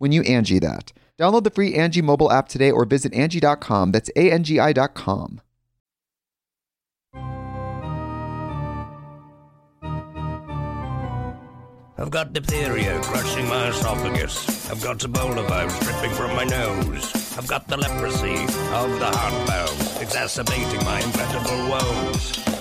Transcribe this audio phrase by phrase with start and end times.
[0.00, 0.92] when you Angi that.
[1.18, 3.92] Download the free Angi mobile app today or visit Angi.com.
[3.92, 5.42] That's A-N-G-I dot com.
[11.98, 14.70] I've got diphtheria crushing my esophagus.
[14.70, 17.36] I've got Ebola virus dripping from my nose.
[17.36, 18.36] I've got the leprosy
[18.72, 22.49] of the heart valve, exacerbating my incredible woes.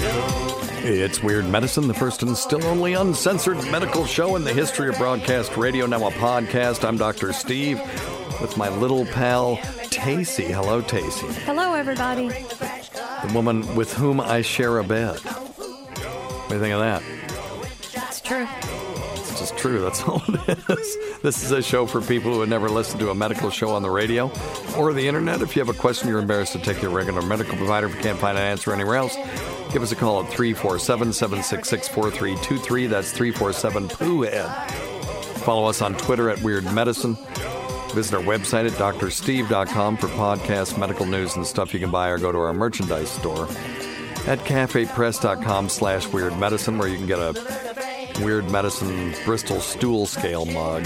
[0.00, 4.96] It's Weird Medicine, the first and still only uncensored medical show in the history of
[4.96, 6.86] broadcast radio, now a podcast.
[6.86, 7.32] I'm Dr.
[7.32, 7.80] Steve
[8.40, 9.56] with my little pal,
[9.90, 10.46] Tacy.
[10.46, 11.32] Hello, Tacy.
[11.42, 12.28] Hello, everybody.
[12.28, 15.18] The woman with whom I share a bed.
[15.18, 17.02] What do you think of that?
[18.08, 18.46] It's true.
[19.48, 19.80] Just true.
[19.80, 21.20] That's all it is.
[21.22, 23.82] This is a show for people who have never listened to a medical show on
[23.82, 24.30] the radio
[24.76, 25.40] or the internet.
[25.40, 28.02] If you have a question you're embarrassed to take your regular medical provider if you
[28.02, 29.16] can't find an answer anywhere else,
[29.72, 32.86] give us a call at 347 766 4323.
[32.88, 34.48] That's 347 Pooh Head.
[35.40, 37.16] Follow us on Twitter at Weird Medicine.
[37.94, 42.18] Visit our website at drsteve.com for podcasts, medical news, and stuff you can buy, or
[42.18, 43.44] go to our merchandise store
[44.26, 47.77] at cafepress.com slash weird medicine, where you can get a
[48.20, 50.84] weird medicine Bristol stool scale mug.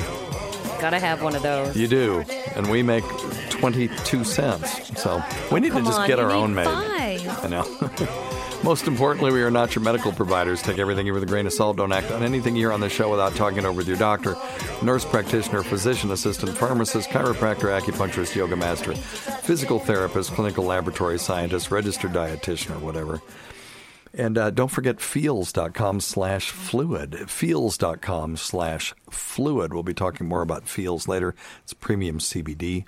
[0.81, 1.76] Gotta have one of those.
[1.76, 2.25] You do,
[2.56, 3.04] and we make
[3.50, 5.00] 22 cents.
[5.00, 6.65] So we need Come to just on, get our own made.
[6.65, 7.44] five.
[7.44, 7.88] I know.
[8.65, 10.62] Most importantly, we are not your medical providers.
[10.62, 11.76] Take everything here with a grain of salt.
[11.76, 13.97] Don't act on anything you hear on the show without talking it over with your
[13.97, 14.37] doctor,
[14.82, 22.12] nurse practitioner, physician assistant, pharmacist, chiropractor, acupuncturist, yoga master, physical therapist, clinical laboratory scientist, registered
[22.12, 23.21] dietitian, or whatever.
[24.15, 27.31] And uh, don't forget feals.com slash fluid.
[27.31, 29.73] Feals.com slash fluid.
[29.73, 31.34] We'll be talking more about Feals later.
[31.62, 32.84] It's premium CBD.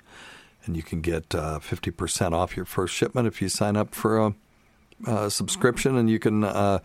[0.65, 4.19] And you can get uh, 50% off your first shipment if you sign up for
[4.19, 4.35] a,
[5.07, 5.97] a subscription.
[5.97, 6.79] And you can uh,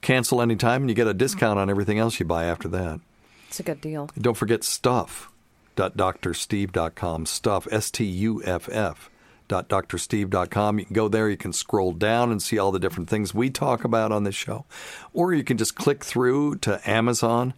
[0.00, 3.00] cancel anytime and you get a discount on everything else you buy after that.
[3.48, 4.10] It's a good deal.
[4.18, 5.30] Don't forget stuff.
[5.76, 7.26] drsteve.com.
[7.26, 9.10] Stuff, S T U F F.
[9.50, 10.78] drsteve.com.
[10.78, 13.50] You can go there, you can scroll down and see all the different things we
[13.50, 14.64] talk about on this show.
[15.12, 17.54] Or you can just click through to Amazon,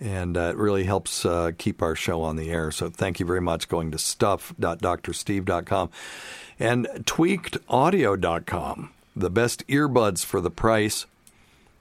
[0.00, 2.70] and uh, it really helps uh, keep our show on the air.
[2.70, 5.90] So thank you very much going to stuff.drsteve.com
[6.58, 8.90] and tweakedaudio.com.
[9.16, 11.06] The best earbuds for the price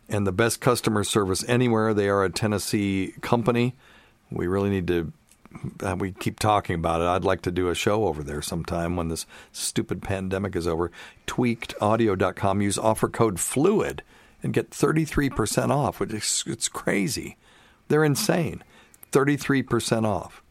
[0.10, 1.94] and the best customer service anywhere.
[1.94, 3.76] They are a Tennessee company.
[4.32, 5.12] We really need to.
[5.82, 7.08] Uh, we keep talking about it.
[7.08, 10.92] I'd like to do a show over there sometime when this stupid pandemic is over.
[11.28, 12.62] Tweakedaudio.com.
[12.62, 14.02] Use offer code FLUID
[14.44, 17.38] and get 33% off, which is it's crazy.
[17.88, 18.64] They're insane.
[19.12, 20.44] 33% off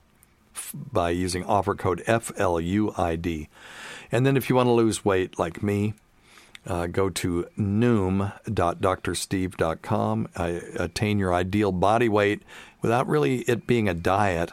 [0.74, 3.48] by using offer code FLUID.
[4.10, 5.94] And then if you want to lose weight like me,
[6.66, 10.28] uh, go to noom.drsteve.com.
[10.34, 12.42] Uh, attain your ideal body weight
[12.82, 14.52] without really it being a diet.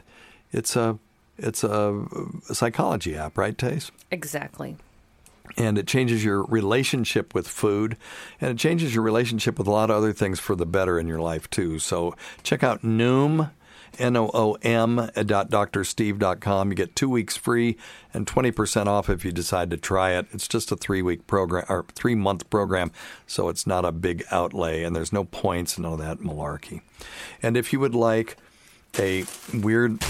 [0.53, 0.97] It's a
[1.37, 2.05] it's a,
[2.51, 3.91] psychology app, right, Tace?
[4.11, 4.77] Exactly.
[5.57, 7.97] And it changes your relationship with food,
[8.39, 11.07] and it changes your relationship with a lot of other things for the better in
[11.07, 11.79] your life too.
[11.79, 13.51] So check out Noom,
[13.99, 16.69] N O O M dot drsteve.com.
[16.69, 17.77] You get two weeks free
[18.13, 20.27] and 20% off if you decide to try it.
[20.31, 22.91] It's just a three week program or three month program,
[23.27, 26.81] so it's not a big outlay and there's no points and all that malarkey.
[27.41, 28.37] And if you would like
[28.97, 30.01] a weird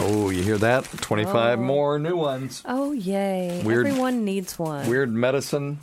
[0.00, 0.84] Oh, you hear that?
[0.84, 2.62] 25 more new ones.
[2.64, 3.62] Oh, yay.
[3.64, 4.88] Weird- Everyone needs one.
[4.88, 5.78] Weird medicine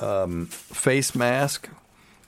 [0.00, 1.68] um, face mask,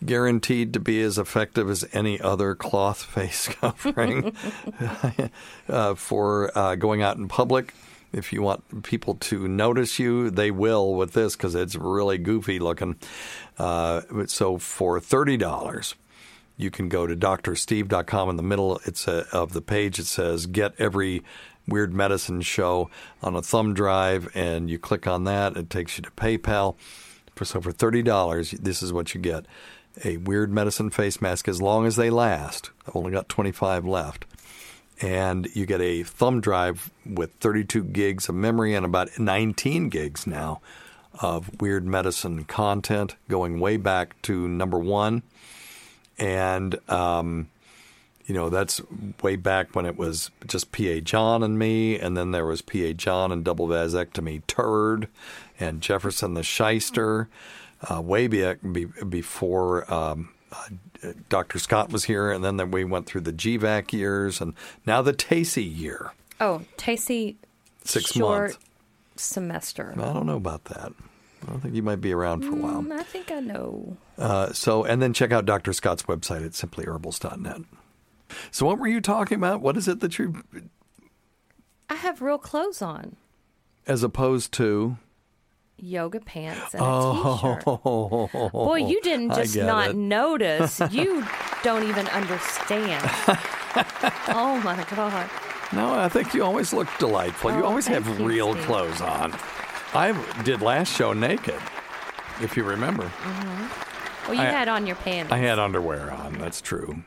[0.05, 4.35] guaranteed to be as effective as any other cloth face covering
[5.69, 7.75] uh, for uh, going out in public.
[8.13, 12.61] If you want people to notice you, they will with this because it's really goofy
[12.61, 12.95] looking.
[13.59, 15.97] Uh, so for thirty dollars,
[16.57, 18.29] you can go to drsteve.com.
[18.29, 21.23] In the middle it's a, of the page, it says "Get every
[21.67, 22.91] weird medicine show"
[23.23, 25.57] on a thumb drive, and you click on that.
[25.57, 26.77] It takes you to PayPal.
[27.35, 29.47] For, so for thirty dollars, this is what you get:
[30.05, 32.71] a weird medicine face mask as long as they last.
[32.87, 34.27] I've only got twenty five left.
[35.03, 40.25] And you get a thumb drive with 32 gigs of memory and about 19 gigs
[40.25, 40.61] now
[41.21, 45.25] of weird medicine content going way back to number one
[46.19, 47.49] and um,
[48.27, 48.81] you know that's
[49.23, 52.93] way back when it was just PA John and me, and then there was PA
[52.97, 55.09] John and double vasectomy turd,
[55.61, 57.29] and Jefferson the shyster,
[57.91, 61.59] uh, way back be, before um, uh, Dr.
[61.59, 64.55] Scott was here, and then, then we went through the GVAC years, and
[64.87, 67.37] now the Tacey year, oh, Tacey.
[67.85, 68.59] six short months.
[69.17, 69.95] semester.
[69.99, 70.93] I don't know about that.
[71.49, 72.83] I think you might be around for a while.
[72.83, 73.97] Mm, I think I know.
[74.19, 75.73] Uh, so, and then check out Dr.
[75.73, 77.63] Scott's website at simplyherbals.net.
[78.51, 79.61] So, what were you talking about?
[79.61, 80.43] What is it that you,
[81.89, 83.17] I have real clothes on.
[83.87, 84.97] as opposed to?
[85.77, 87.63] Yoga pants and a t-shirt.
[87.67, 89.97] Oh, Boy, you didn't just not it.
[89.97, 90.81] notice.
[90.91, 91.27] You
[91.65, 93.03] don't even understand.
[94.29, 95.29] oh my god.
[95.73, 97.51] No, I think you always look delightful.
[97.53, 98.65] you Oh, always have you, real Steve.
[98.67, 99.33] clothes on.
[99.95, 101.61] I did last show naked,
[102.41, 103.11] if you remember.
[104.27, 105.33] Well, you I- had on your panties.
[105.33, 106.39] I had underwear on.
[106.39, 107.05] That's true.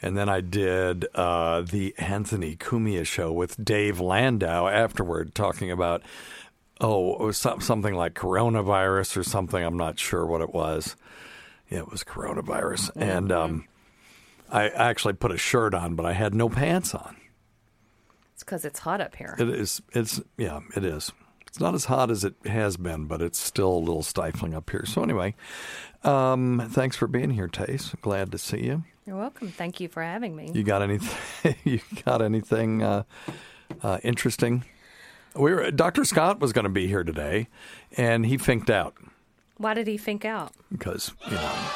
[0.00, 6.02] And then I did uh, the Anthony Cumia show with Dave Landau afterward, talking about
[6.80, 9.62] oh it was some- something like coronavirus or something.
[9.62, 10.96] I'm not sure what it was.
[11.68, 13.64] Yeah, it was coronavirus, and um,
[14.50, 17.16] I actually put a shirt on, but I had no pants on.
[18.32, 19.34] It's because it's hot up here.
[19.38, 19.82] It is.
[19.92, 20.60] It's yeah.
[20.76, 21.12] It is.
[21.48, 24.70] It's not as hot as it has been, but it's still a little stifling up
[24.70, 24.84] here.
[24.86, 25.34] So anyway,
[26.04, 27.94] um, thanks for being here, Tace.
[28.00, 28.84] Glad to see you.
[29.06, 29.48] You're welcome.
[29.48, 30.50] Thank you for having me.
[30.54, 31.54] You got anything?
[31.64, 33.04] you got anything uh,
[33.82, 34.64] uh, interesting?
[35.34, 36.04] We were, Dr.
[36.04, 37.48] Scott was going to be here today,
[37.96, 38.94] and he finked out
[39.56, 40.52] Why did he fink out?
[40.70, 41.70] because you know.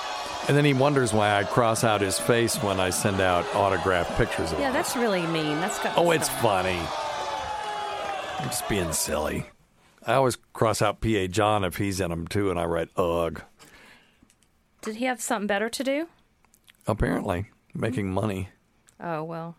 [0.49, 4.17] And then he wonders why I cross out his face when I send out autographed
[4.17, 4.63] pictures of him.
[4.63, 5.61] Yeah, that's really mean.
[5.61, 5.97] That's got.
[5.97, 6.81] Oh, it's funny.
[8.41, 9.47] I'm just being silly.
[10.07, 13.43] I always cross out PA John if he's in them too, and I write ugh.
[14.83, 16.09] Did he have something better to do?
[16.87, 18.15] Apparently, making hmm.
[18.15, 18.49] money,
[19.03, 19.57] Oh well.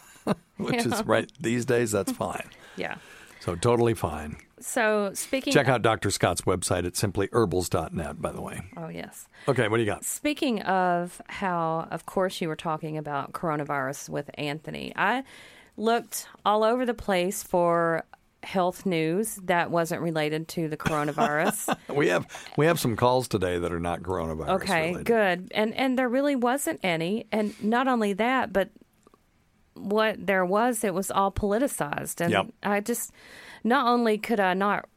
[0.56, 1.92] which is right these days.
[1.92, 2.48] That's fine.
[2.76, 2.96] Yeah.
[3.40, 4.36] So totally fine.
[4.58, 5.52] So speaking.
[5.52, 6.10] Check out Dr.
[6.10, 8.60] Scott's website at simplyherbals.net, by the way.
[8.76, 9.26] Oh yes.
[9.48, 10.04] Okay, what do you got?
[10.04, 14.92] Speaking of how, of course, you were talking about coronavirus with Anthony.
[14.96, 15.22] I
[15.76, 18.04] looked all over the place for
[18.42, 21.76] health news that wasn't related to the coronavirus.
[21.94, 24.62] We have we have some calls today that are not coronavirus.
[24.62, 25.06] okay, related.
[25.06, 25.52] good.
[25.54, 27.26] And and there really wasn't any.
[27.32, 28.70] And not only that, but
[29.74, 32.20] what there was, it was all politicized.
[32.20, 32.46] And Yep.
[32.62, 33.12] I just
[33.64, 34.88] not only could I not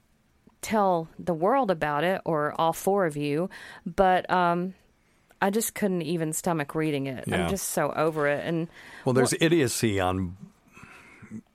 [0.62, 3.50] tell the world about it or all four of you,
[3.86, 4.74] but um
[5.42, 7.26] I just couldn't even stomach reading it.
[7.28, 7.44] Yeah.
[7.44, 8.46] I'm just so over it.
[8.46, 8.70] And
[9.04, 10.38] Well, there's idiocy on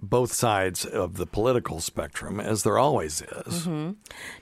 [0.00, 3.66] both sides of the political spectrum, as there always is.
[3.66, 3.90] Mm-hmm.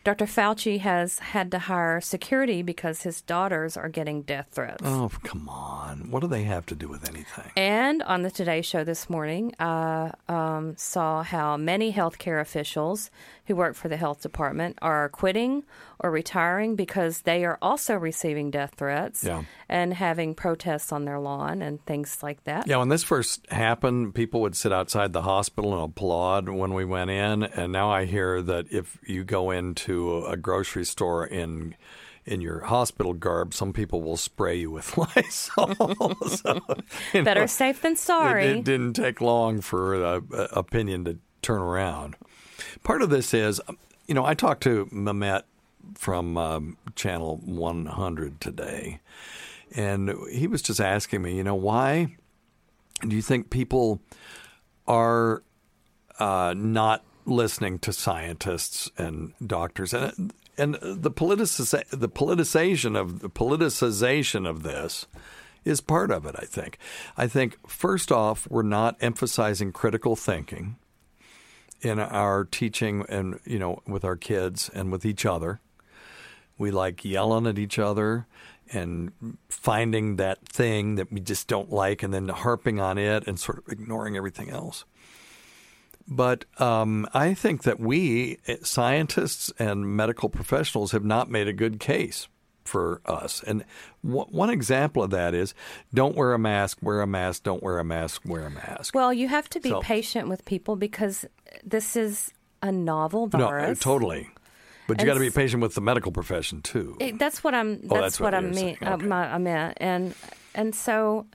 [0.05, 0.27] Dr.
[0.27, 4.83] Fauci has had to hire security because his daughters are getting death threats.
[4.85, 6.11] Oh, come on!
[6.11, 7.51] What do they have to do with anything?
[7.57, 13.11] And on the Today Show this morning, I um, saw how many healthcare officials
[13.47, 15.63] who work for the health department are quitting
[16.01, 19.45] or retiring because they are also receiving death threats Yeah.
[19.69, 22.67] and having protests on their lawn and things like that.
[22.67, 26.85] Yeah, when this first happened, people would sit outside the hospital and applaud when we
[26.85, 31.75] went in, and now I hear that if you go into a grocery store in
[32.25, 35.75] in your hospital garb, some people will spray you with Lysol.
[36.27, 36.61] so,
[37.15, 38.47] you Better know, safe than sorry.
[38.47, 42.17] it didn't take long for the uh, opinion to turn around.
[42.83, 43.61] Part of this is,
[44.09, 45.43] you know, I talked to Mehmet
[45.95, 48.99] from um, Channel 100 today,
[49.77, 52.17] and he was just asking me, you know, why
[53.07, 54.01] do you think people
[54.87, 55.43] are
[56.19, 63.29] uh, not listening to scientists and doctors and and the politici- the politicization of the
[63.29, 65.07] politicization of this
[65.65, 66.35] is part of it.
[66.39, 66.79] I think.
[67.17, 70.77] I think first off, we're not emphasizing critical thinking
[71.83, 75.61] in our teaching and you know with our kids and with each other.
[76.59, 78.27] We like yelling at each other
[78.73, 79.13] and
[79.49, 83.59] finding that thing that we just don't like and then harping on it and sort
[83.59, 84.85] of ignoring everything else.
[86.09, 91.53] But um, I think that we, eh, scientists and medical professionals, have not made a
[91.53, 92.29] good case
[92.65, 93.43] for us.
[93.45, 93.65] And
[94.05, 95.53] w- one example of that is
[95.93, 98.95] don't wear a mask, wear a mask, don't wear a mask, wear a mask.
[98.95, 101.25] Well, you have to be So- patient with people because
[101.65, 102.33] this is
[102.63, 103.43] a novel virus.
[103.45, 103.79] no, virus.
[103.81, 104.29] totally.
[104.89, 106.97] But you got to be patient with the medical profession too.
[107.01, 107.81] It- that's what I'm.
[107.81, 108.77] That's, Oh, that's what, what I mean.
[108.81, 110.15] Uh, my, I meant, and
[110.55, 111.27] and so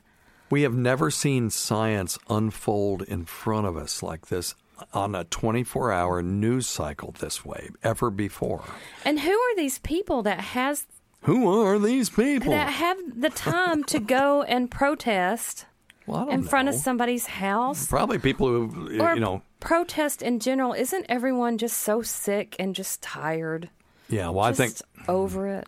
[0.50, 4.56] We have never seen science unfold in front of us like this
[4.94, 8.64] on a 24 hour news cycle this way ever before.
[9.06, 10.88] and who are these people that has
[11.22, 12.52] Who are these people?
[12.52, 15.66] that have the time to go and protest
[16.08, 20.74] Well, in front of somebody's house Probably people who, or you know, protest in general?
[20.74, 23.70] Isn't everyone just so sick and just tired?
[24.10, 24.74] yeah, well, I think,
[25.08, 25.68] over it.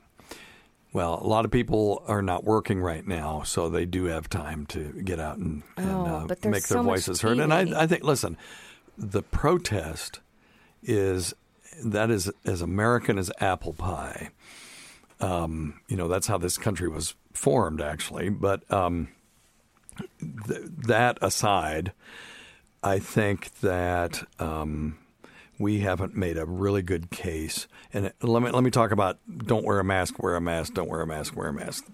[0.92, 4.66] well, a lot of people are not working right now, so they do have time
[4.68, 7.40] to get out and, and Oh, uh, make their so voices heard.
[7.40, 8.36] And I, I think, listen,
[8.98, 10.20] the protest
[10.82, 11.34] is
[11.86, 14.30] that is as American as apple pie.
[15.20, 18.30] Um, you know, that's how this country was formed, actually.
[18.30, 19.08] But um,
[20.20, 21.92] th- that aside,
[22.82, 24.98] I think that um,
[25.58, 27.68] we haven't made a really good case.
[27.94, 30.90] And let me let me talk about don't wear a mask, wear a mask, don't
[30.90, 31.86] wear a mask, wear a mask.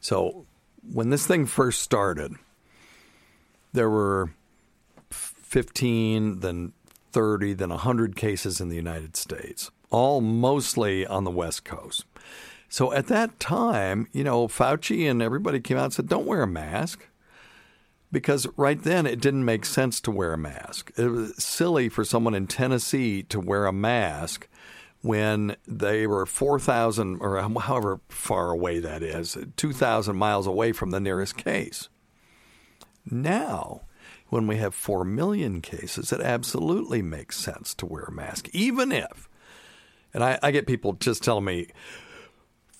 [0.00, 0.46] So
[0.92, 2.34] when this thing first started,
[3.72, 4.30] there were
[5.10, 6.72] 15, then
[7.12, 12.04] 30, then 100 cases in the United States, all mostly on the West Coast.
[12.68, 16.42] So at that time, you know, Fauci and everybody came out and said, don't wear
[16.42, 17.06] a mask.
[18.16, 20.90] Because right then it didn't make sense to wear a mask.
[20.96, 24.48] It was silly for someone in Tennessee to wear a mask
[25.02, 30.98] when they were 4,000 or however far away that is, 2,000 miles away from the
[30.98, 31.90] nearest case.
[33.04, 33.82] Now,
[34.28, 38.92] when we have 4 million cases, it absolutely makes sense to wear a mask, even
[38.92, 39.28] if,
[40.14, 41.66] and I, I get people just telling me,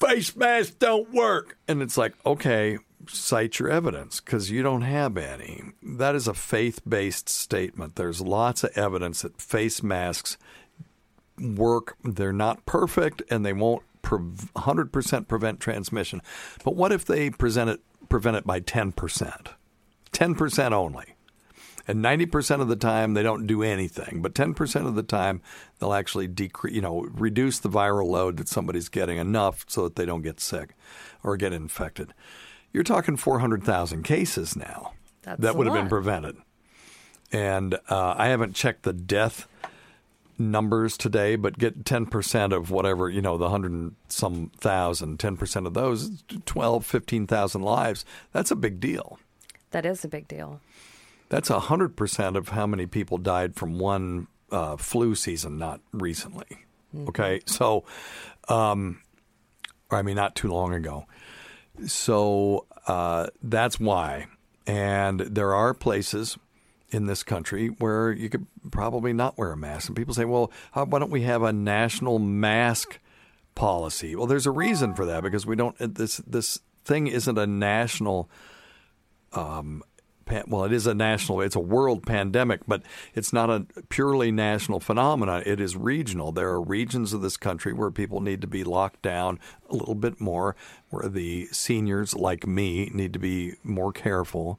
[0.01, 1.59] face masks don't work.
[1.69, 2.79] And it's like, okay,
[3.09, 5.63] cite your evidence because you don't have any.
[5.83, 7.97] That is a faith based statement.
[7.97, 10.37] There's lots of evidence that face masks
[11.39, 11.97] work.
[12.03, 16.23] They're not perfect and they won't prev- 100% prevent transmission.
[16.65, 19.49] But what if they present it, prevent it by 10%?
[20.13, 21.17] 10% only.
[21.89, 25.41] And 90% of the time they don't do anything, but 10% of the time
[25.79, 29.95] they'll actually decrease, you know, reduce the viral load that somebody's getting enough so that
[29.95, 30.75] they don't get sick
[31.23, 32.13] or get infected.
[32.77, 34.93] You're talking 400,000 cases now
[35.23, 36.37] That's that would have been prevented.
[37.33, 39.49] And uh, I haven't checked the death
[40.39, 45.67] numbers today, but get 10% of whatever, you know, the 100 and some thousand, 10%
[45.67, 48.05] of those, 12, 15,000 lives.
[48.33, 49.19] That's a big deal.
[49.71, 50.61] That is a big deal.
[51.31, 56.67] That's 100% of how many people died from one uh, flu season, not recently.
[57.09, 57.41] Okay.
[57.47, 57.85] So,
[58.51, 59.01] um,
[59.91, 61.07] or I mean, not too long ago.
[61.87, 64.27] So uh, that's why.
[64.67, 66.39] And there are places
[66.91, 69.89] in this country where you could probably not wear a mask.
[69.89, 72.99] And people say, well, how, why don't we have a national mask
[73.55, 74.15] policy?
[74.17, 78.29] Well, there's a reason for that because we don't, this, this thing isn't a national
[80.47, 82.83] well, it is a national, it's a world pandemic, but
[83.15, 85.43] it's not a purely national phenomenon.
[85.47, 86.33] It is regional.
[86.33, 89.39] There are regions of this country where people need to be locked down
[89.71, 90.57] a little bit more,
[90.91, 94.59] where the seniors like me need to be more careful.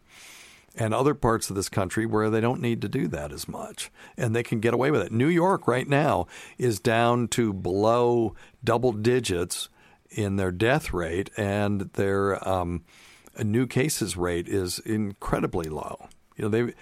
[0.80, 3.90] And other parts of this country where they don't need to do that as much
[4.16, 5.12] and they can get away with it.
[5.12, 6.28] New York right now
[6.60, 9.70] is down to below double digits
[10.12, 12.84] in their death rate and their um,
[13.44, 16.08] new cases rate is incredibly low.
[16.36, 16.74] You know, they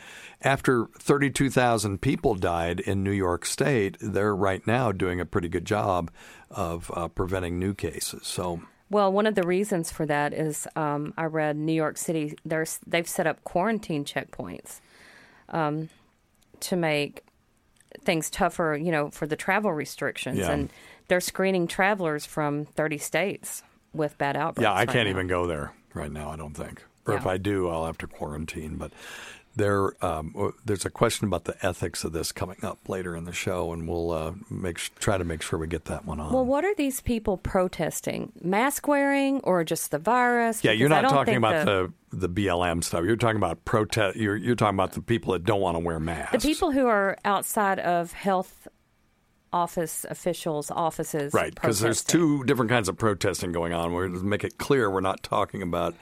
[0.41, 5.65] after 32,000 people died in New York State, they're right now doing a pretty good
[5.65, 6.11] job
[6.51, 8.27] of uh, preventing new cases.
[8.27, 12.35] So, Well, one of the reasons for that is um, I read New York City.
[12.43, 14.81] There's they've set up quarantine checkpoints
[15.49, 15.89] um,
[16.59, 17.23] to make
[18.03, 20.51] things tougher, you know, for the travel restrictions, Yeah.
[20.51, 20.69] and
[21.07, 24.63] they're screening travelers from 30 states with bad outbreaks.
[24.63, 25.11] yeah, I right can't now.
[25.11, 26.83] even go there right now, I don't think.
[27.07, 28.77] or if I do, I'll have to quarantine.
[28.77, 28.91] But
[29.55, 33.31] there, um, there's a question about the ethics of this coming up later in the
[33.31, 36.33] show, and we'll uh, make try to make sure we get that one on.
[36.33, 38.33] Well, what are these people protesting?
[38.41, 40.63] Mask wearing or just the virus?
[40.63, 43.05] yeah, you're not talking about the, the BLM stuff.
[43.05, 44.17] You're talking about protest.
[44.17, 46.31] You're you're talking about the people that don't want to wear masks.
[46.31, 48.67] the people who are outside of health
[49.55, 51.33] office officials' offices.
[51.33, 53.93] Right, because there's two different kinds of protesting going on.
[53.93, 55.95] We're to make it clear we're not talking about,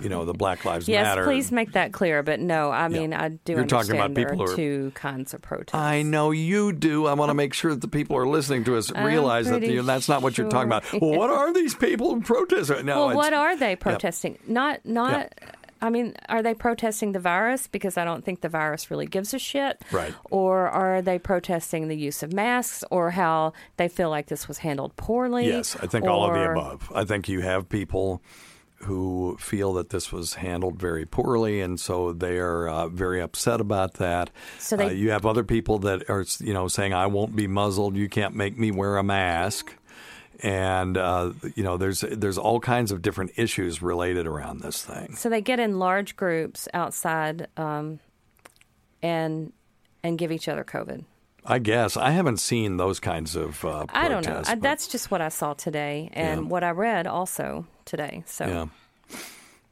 [0.00, 1.24] you know, the Black Lives Yes, Matter.
[1.24, 2.22] please make that clear.
[2.22, 5.34] But no, I mean I do You're talking understand about there people are two kinds
[5.34, 5.74] of protests.
[5.74, 7.06] I know you do.
[7.06, 7.34] I want to oh.
[7.34, 10.22] make sure that the people who are listening to us realize that know, that's not
[10.22, 10.84] what you're talking about.
[11.04, 12.86] Well, what are these people protesting?
[12.86, 14.38] No, well, what are they protesting?
[14.46, 15.34] Not not.
[15.84, 17.66] I mean, are they protesting the virus?
[17.66, 19.82] Because I don't think the virus really gives a shit.
[19.92, 20.14] Right.
[20.30, 24.58] Or are they protesting the use of masks or how they feel like this was
[24.58, 25.46] handled poorly?
[25.46, 26.90] Yes, I think all of the above.
[26.94, 28.22] I think you have people
[28.78, 33.60] who feel that this was handled very poorly, and so they are uh, very upset
[33.60, 34.30] about that.
[34.58, 37.46] So they- uh, you have other people that are, you know, saying, "I won't be
[37.46, 37.96] muzzled.
[37.96, 39.74] You can't make me wear a mask."
[40.42, 45.14] And uh, you know, there's there's all kinds of different issues related around this thing.
[45.16, 48.00] So they get in large groups outside um,
[49.02, 49.52] and
[50.02, 51.04] and give each other COVID.
[51.46, 53.64] I guess I haven't seen those kinds of.
[53.64, 54.42] Uh, I don't know.
[54.46, 56.48] I, that's just what I saw today and Yeah.
[56.48, 58.22] what I read also today.
[58.26, 59.16] So Yeah.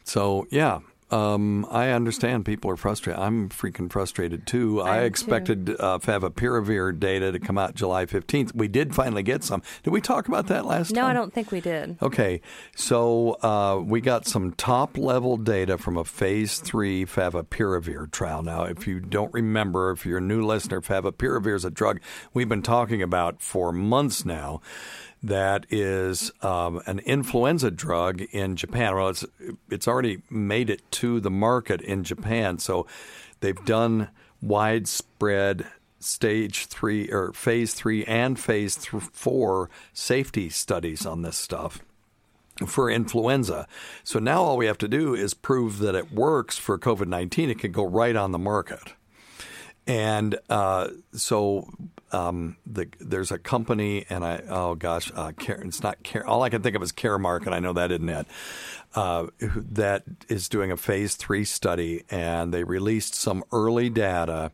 [0.05, 0.81] So yeah,
[1.13, 3.21] um, I understand people are frustrated.
[3.21, 4.83] I'm freaking frustrated too.
[4.83, 5.05] I, too.
[5.05, 8.55] expected uh, favipiravir data to come out July 15th.
[8.55, 9.63] We did finally get some.
[9.83, 11.11] Did we talk about that last no, time?
[11.11, 11.99] I don't think we did.
[12.01, 12.41] Okay,
[12.75, 18.43] so uh, we got some top level data from a phase three favipiravir trial.
[18.43, 22.01] Now, if you don't remember, if you're a new listener, favipiravir is a drug
[22.33, 24.61] we've been talking about for months now.
[25.23, 28.97] That is um, an influenza drug in Japan.
[28.97, 29.25] Well, it's
[29.71, 32.87] it's already made it to the market in Japan, so
[33.41, 34.09] they've done
[34.41, 35.67] widespread
[36.01, 41.81] stage three or phase three and phase th- four safety studies on this stuff
[42.67, 43.67] for influenza.
[44.05, 47.51] So now all we have to do is prove that it works for COVID 19.
[47.51, 48.95] It can go right on the market.
[49.87, 51.69] And uh, so
[52.13, 56.27] um, the, there's a company, and I oh gosh, uh, Care, it's not Care.
[56.27, 58.27] All I can think of is Caremark, and I know that isn't it.
[58.95, 64.53] Uh, that is doing a phase three study, and they released some early data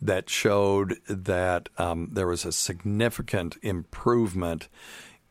[0.00, 4.68] that showed that um, there was a significant improvement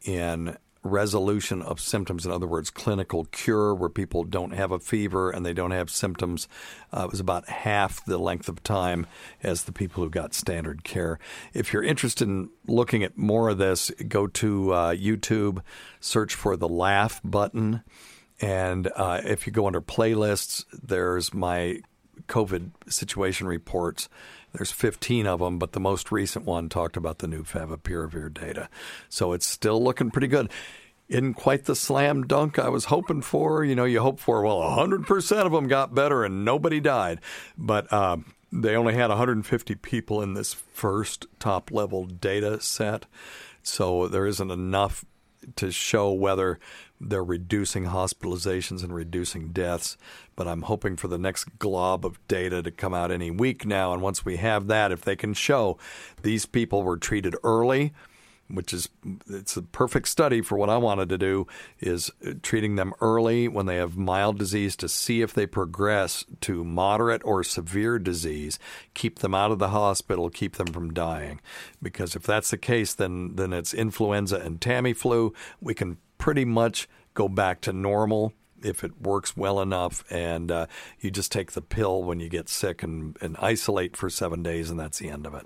[0.04, 2.26] in resolution of symptoms.
[2.26, 5.90] In other words, clinical cure, where people don't have a fever and they don't have
[5.90, 6.48] symptoms.
[6.94, 9.08] Uh, was about half the length of time
[9.44, 11.20] as the people who got standard care.
[11.54, 15.62] If you're interested in looking at more of this, go to uh, YouTube,
[16.00, 17.84] search for the laugh button.
[18.40, 21.82] And uh, if you go under playlists, there's my
[22.28, 24.08] COVID situation reports.
[24.56, 28.70] There's 15 of them, but the most recent one talked about the new favipiravir data.
[29.10, 30.50] So it's still looking pretty good.
[31.10, 33.64] In quite the slam dunk I was hoping for.
[33.64, 37.20] You know, you hope for, well, 100% of them got better and nobody died.
[37.58, 38.18] But uh,
[38.52, 43.06] they only had 150 people in this first top level data set.
[43.62, 45.04] So there isn't enough
[45.58, 46.60] to show whether
[47.00, 49.98] they're reducing hospitalizations and reducing deaths.
[50.36, 53.94] But I'm hoping for the next glob of data to come out any week now.
[53.94, 55.78] And once we have that, if they can show
[56.22, 57.94] these people were treated early,
[58.48, 58.90] which is
[59.28, 61.48] it's a perfect study for what I wanted to do
[61.80, 62.12] is
[62.44, 67.24] treating them early when they have mild disease to see if they progress to moderate
[67.26, 68.60] or severe disease
[68.94, 71.42] keep them out of the hospital keep them from dying
[71.82, 76.90] because if that's the case then then it's influenza and Tamiflu we can pretty much
[77.14, 78.34] go back to normal
[78.64, 80.66] if it works well enough and uh,
[81.00, 84.72] you just take the pill when you get sick and, and isolate for seven days
[84.72, 85.46] and that's the end of it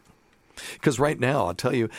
[0.75, 1.89] because right now, I'll tell you,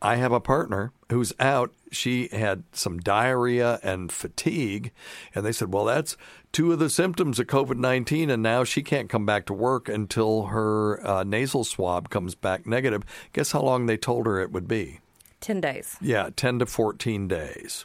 [0.00, 1.72] I have a partner who's out.
[1.90, 4.92] She had some diarrhea and fatigue.
[5.34, 6.16] And they said, well, that's
[6.52, 8.30] two of the symptoms of COVID 19.
[8.30, 12.66] And now she can't come back to work until her uh, nasal swab comes back
[12.66, 13.04] negative.
[13.32, 15.00] Guess how long they told her it would be?
[15.40, 15.96] 10 days.
[16.00, 17.84] Yeah, 10 to 14 days.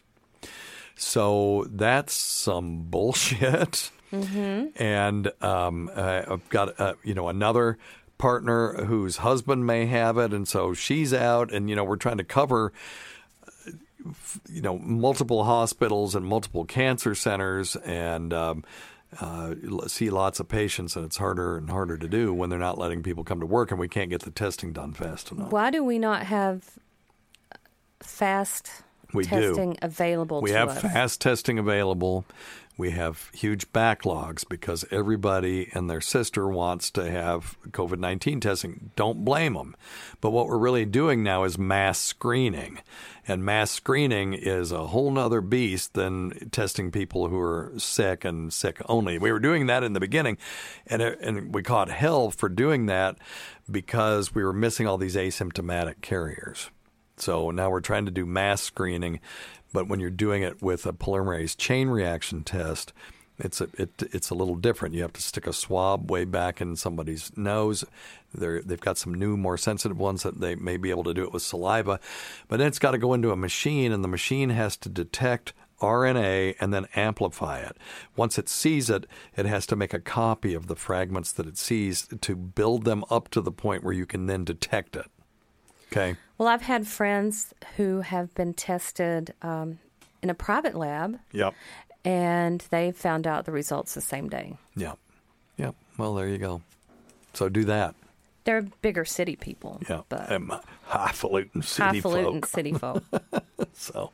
[0.97, 3.91] So that's some bullshit.
[4.11, 7.77] And um, I- I've got uh, you know another
[8.17, 12.17] partner whose husband may have it, and so she's out, and you know we're trying
[12.17, 12.71] to cover
[13.45, 13.71] uh,
[14.49, 18.33] you know multiple hospitals and multiple cancer centers and.
[18.33, 18.63] Um,
[19.21, 19.55] uh,
[19.87, 23.01] see lots of patients, and it's harder and harder to do when they're not letting
[23.01, 25.49] people come to work, and we can't get the testing done fast enough.
[25.49, 26.77] Why do we not have
[28.01, 28.69] fast
[29.17, 29.75] We do.
[29.81, 30.81] available We have us.
[30.81, 32.25] fast testing available.
[32.77, 38.91] We have huge backlogs because everybody and their sister wants to have COVID 19 testing.
[38.95, 39.75] Don't blame them.
[40.21, 42.79] But what we're really doing now is mass screening.
[43.27, 48.53] And mass screening is a whole nother beast than testing people who are sick and
[48.53, 49.17] sick only.
[49.17, 50.37] We were doing that in the beginning,
[50.85, 53.17] and, it, and we caught hell for doing that
[53.69, 56.69] because we were missing all these asymptomatic carriers.
[57.17, 59.19] So now we're trying to do mass screening,
[59.73, 62.93] but when you're doing it with a polymerase chain reaction test,
[63.39, 64.95] it's a it, it's a little different.
[64.95, 67.83] You have to stick a swab way back in somebody's nose.
[68.33, 71.23] They're, they've got some new, more sensitive ones that they may be able to do
[71.23, 71.99] it with saliva,
[72.47, 75.53] but then it's got to go into a machine, and the machine has to detect
[75.81, 77.77] RNA and then amplify it.
[78.15, 81.57] Once it sees it, it has to make a copy of the fragments that it
[81.57, 85.05] sees to build them up to the point where you can then detect it.
[85.91, 86.15] Okay.
[86.37, 89.79] Well, I've had friends who have been tested um,
[90.21, 91.53] in a private lab, Yep.
[92.05, 94.57] and they found out the results the same day.
[94.75, 94.97] Yep.
[95.57, 95.75] Yep.
[95.97, 96.61] Well, there you go.
[97.33, 97.95] So do that.
[98.43, 100.01] They're bigger city people, Yeah.
[100.09, 100.53] but Um,
[100.85, 102.45] highfalutin city highfalutin folk.
[102.49, 103.03] city folk.
[103.73, 104.11] So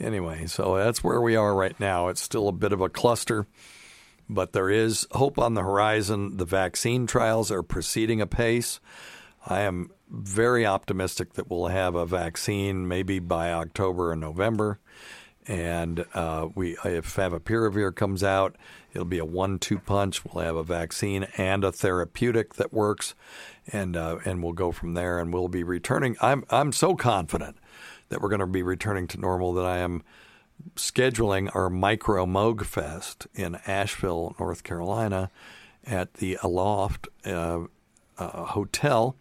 [0.00, 2.08] anyway, so that's where we are right now.
[2.08, 3.46] It's still a bit of a cluster,
[4.28, 6.38] but there is hope on the horizon.
[6.38, 8.80] The vaccine trials are proceeding apace.
[9.46, 14.78] I am very optimistic that we'll have a vaccine maybe by October or November.
[15.48, 18.54] And uh, we, if Favipiravir comes out,
[18.92, 20.24] it'll be a one-two punch.
[20.24, 23.16] We'll have a vaccine and a therapeutic that works,
[23.66, 25.18] and uh, and we'll go from there.
[25.18, 26.16] And we'll be returning.
[26.20, 27.56] I'm I'm so confident
[28.08, 30.04] that we're going to be returning to normal that I am
[30.76, 35.28] scheduling our Micro Moog Fest in Asheville, North Carolina,
[35.84, 37.62] at the Aloft uh,
[38.16, 39.16] uh, Hotel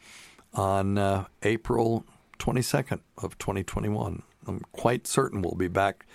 [0.53, 2.05] on uh, April
[2.39, 4.23] 22nd of 2021.
[4.47, 6.05] I'm quite certain we'll be back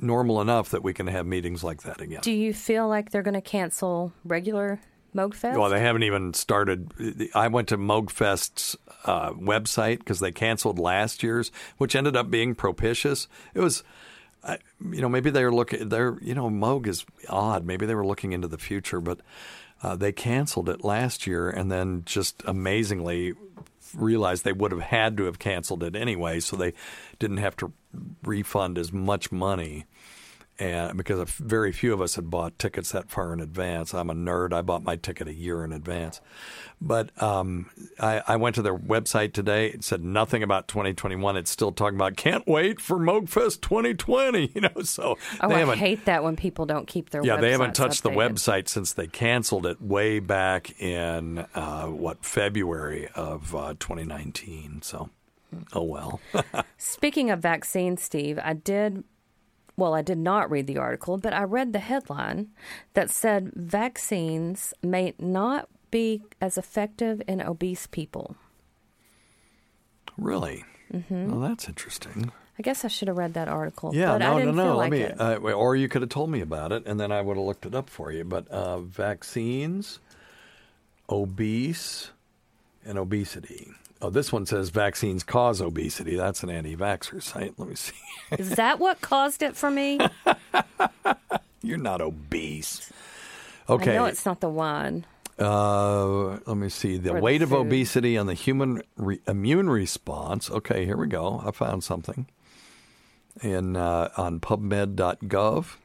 [0.00, 2.20] normal enough that we can have meetings like that again.
[2.22, 4.80] Do you feel like they're going to cancel regular
[5.14, 5.58] Moogfest?
[5.58, 6.92] Well, they haven't even started.
[7.34, 12.54] I went to Moogfest's uh, website because they canceled last year's, which ended up being
[12.54, 13.28] propitious.
[13.54, 13.82] It was,
[14.42, 15.88] I, you know, maybe they were looking.
[15.88, 17.66] They're, you know, Moog is odd.
[17.66, 19.20] Maybe they were looking into the future, but
[19.82, 23.34] uh, they canceled it last year, and then just amazingly
[23.94, 26.72] realized they would have had to have canceled it anyway, so they
[27.18, 27.72] didn't have to
[28.22, 29.86] refund as much money
[30.58, 33.94] and because very few of us had bought tickets that far in advance.
[33.94, 34.52] I'm a nerd.
[34.52, 36.20] I bought my ticket a year in advance.
[36.80, 39.68] But um, I, I went to their website today.
[39.68, 41.36] It said nothing about 2021.
[41.36, 44.42] It's still talking about can't wait for Moogfest 2020.
[44.54, 47.52] You know, so oh, they I hate that when people don't keep their yeah, they
[47.52, 53.54] haven't touched the website since they canceled it way back in uh, what February of
[53.54, 54.82] uh, 2019.
[54.82, 55.10] So,
[55.72, 56.20] oh well.
[56.76, 59.04] Speaking of vaccines, Steve, I did.
[59.76, 62.48] Well, I did not read the article, but I read the headline
[62.94, 68.36] that said vaccines may not be as effective in obese people.
[70.18, 70.64] really?
[70.92, 71.30] Mm-hmm.
[71.30, 72.30] Well, that's interesting.
[72.58, 73.94] I guess I should have read that article.
[73.94, 74.70] Yeah, but no, I didn't no, no.
[74.70, 77.10] feel Let like me, uh, or you could have told me about it, and then
[77.10, 78.24] I would have looked it up for you.
[78.24, 80.00] But uh, vaccines,
[81.08, 82.10] obese,
[82.84, 83.72] and obesity.
[84.04, 86.16] Oh, this one says vaccines cause obesity.
[86.16, 87.54] That's an anti-vaxxer site.
[87.56, 87.94] Let me see.
[88.36, 90.00] Is that what caused it for me?
[91.62, 92.92] You're not obese.
[93.68, 93.92] Okay.
[93.92, 95.06] I know it's not the one.
[95.38, 96.96] Uh, let me see.
[96.96, 100.50] The Or the weight of obesity and the human re- immune response.
[100.50, 101.40] Okay, here we go.
[101.46, 102.26] I found something
[103.40, 105.76] in uh, on PubMed.gov.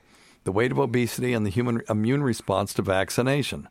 [0.44, 3.68] The weight of obesity and the human immune response to vaccination.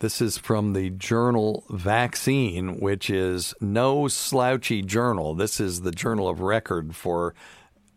[0.00, 5.34] This is from the journal Vaccine, which is no slouchy journal.
[5.34, 7.34] This is the journal of record for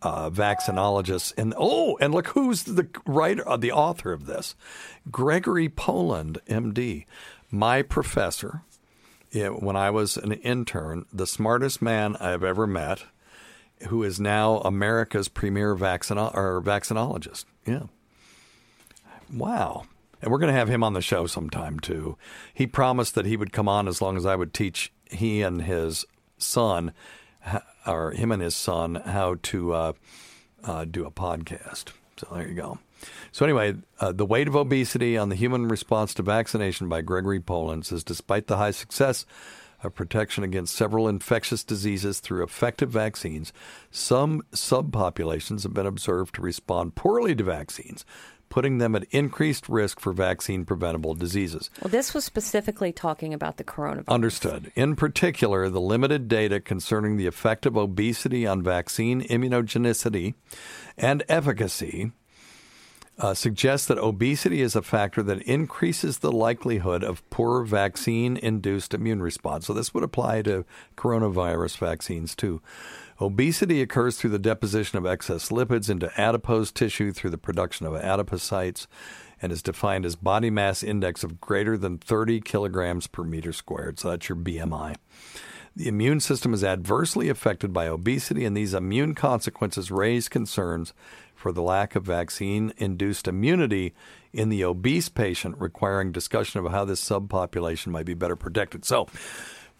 [0.01, 1.33] uh, vaccinologists.
[1.37, 4.55] And oh, and look who's the writer, uh, the author of this,
[5.11, 7.05] Gregory Poland, M.D.,
[7.51, 8.61] my professor.
[9.31, 13.03] Yeah, when I was an intern, the smartest man I've ever met,
[13.89, 17.43] who is now America's premier vaccino- or vaccinologist.
[17.65, 17.83] Yeah.
[19.31, 19.83] Wow.
[20.21, 22.17] And we're going to have him on the show sometime too.
[22.53, 25.61] He promised that he would come on as long as I would teach he and
[25.61, 26.05] his
[26.37, 26.93] son,
[27.87, 29.93] or him and his son, how to uh,
[30.63, 31.93] uh, do a podcast.
[32.17, 32.79] So there you go.
[33.31, 37.39] So anyway, uh, the weight of obesity on the human response to vaccination by Gregory
[37.39, 39.25] Poland says, despite the high success
[39.81, 43.53] of protection against several infectious diseases through effective vaccines,
[43.89, 48.05] some subpopulations have been observed to respond poorly to vaccines,
[48.49, 51.69] putting them at increased risk for vaccine preventable diseases.
[51.81, 54.07] Well, this was specifically talking about the coronavirus.
[54.07, 54.71] Understood.
[54.75, 60.33] In particular, the limited data concerning the effect of obesity on vaccine immunogenicity
[60.97, 62.11] and efficacy
[63.19, 68.93] uh, suggests that obesity is a factor that increases the likelihood of poor vaccine induced
[68.93, 69.67] immune response.
[69.67, 72.61] So, this would apply to coronavirus vaccines too.
[73.21, 77.93] Obesity occurs through the deposition of excess lipids into adipose tissue through the production of
[77.93, 78.87] adipocytes
[79.41, 83.99] and is defined as body mass index of greater than 30 kilograms per meter squared.
[83.99, 84.95] So, that's your BMI.
[85.75, 90.93] The immune system is adversely affected by obesity, and these immune consequences raise concerns
[91.35, 93.93] for the lack of vaccine induced immunity
[94.33, 98.83] in the obese patient, requiring discussion of how this subpopulation might be better protected.
[98.83, 99.07] So,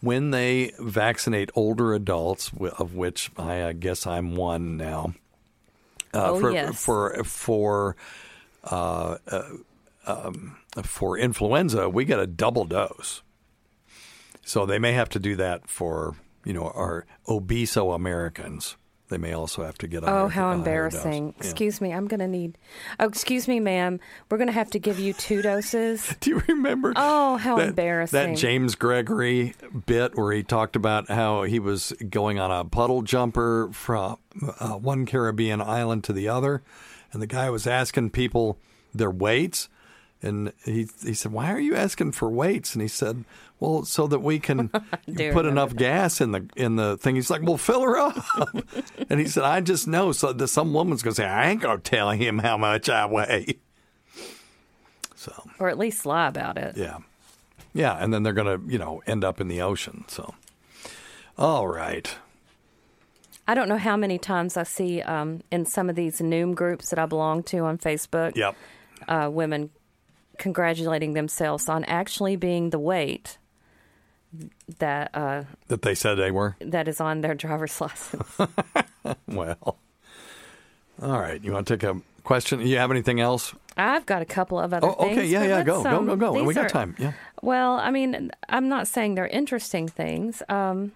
[0.02, 5.14] when they vaccinate older adults, of which I guess I'm one now,
[6.14, 6.84] uh, oh, for, yes.
[6.84, 7.96] for for
[8.64, 9.50] uh, uh,
[10.08, 13.22] um, for influenza, we get a double dose.
[14.44, 18.78] So they may have to do that for you know our obeso Americans
[19.10, 20.04] they may also have to get.
[20.06, 21.28] Oh, how embarrassing!
[21.28, 21.34] Yeah.
[21.38, 22.58] Excuse me, I'm going to need.
[23.00, 24.00] Oh, excuse me, ma'am.
[24.30, 26.16] We're going to have to give you two doses.
[26.20, 26.94] Do you remember?
[26.96, 28.32] Oh, how that, embarrassing!
[28.32, 33.02] That James Gregory bit where he talked about how he was going on a puddle
[33.02, 34.18] jumper from
[34.60, 36.62] uh, one Caribbean island to the other,
[37.12, 38.58] and the guy was asking people
[38.94, 39.70] their weights.
[40.22, 43.24] And he he said, "Why are you asking for weights?" And he said,
[43.60, 44.68] "Well, so that we can
[45.06, 45.78] put enough that.
[45.78, 48.18] gas in the in the thing." He's like, "Well, fill her up."
[49.10, 51.62] and he said, "I just know so that some woman's going to say, I ain't
[51.62, 53.60] going to tell him how much I weigh."
[55.16, 56.76] So, or at least lie about it.
[56.76, 56.98] Yeah,
[57.74, 60.04] yeah, and then they're going to you know end up in the ocean.
[60.10, 60.34] So,
[61.38, 62.14] all right.
[63.48, 66.92] I don't know how many times I see um, in some of these Noom groups
[66.92, 68.36] that I belong to on Facebook.
[68.36, 68.56] Yep.
[69.08, 69.72] Uh, women
[70.40, 73.38] congratulating themselves on actually being the weight
[74.80, 76.56] that uh, that they said they were.
[76.60, 78.28] That is on their driver's license.
[79.28, 79.78] well,
[81.02, 81.44] all right.
[81.44, 82.66] You want to take a question?
[82.66, 83.54] You have anything else?
[83.78, 85.18] I've got a couple of other oh, things.
[85.18, 86.44] Okay, yeah, yeah, go, um, go, go, go.
[86.44, 86.96] We got are, time.
[87.00, 87.14] Yeah.
[87.42, 90.44] Well, I mean, I'm not saying they're interesting things.
[90.50, 90.92] Um,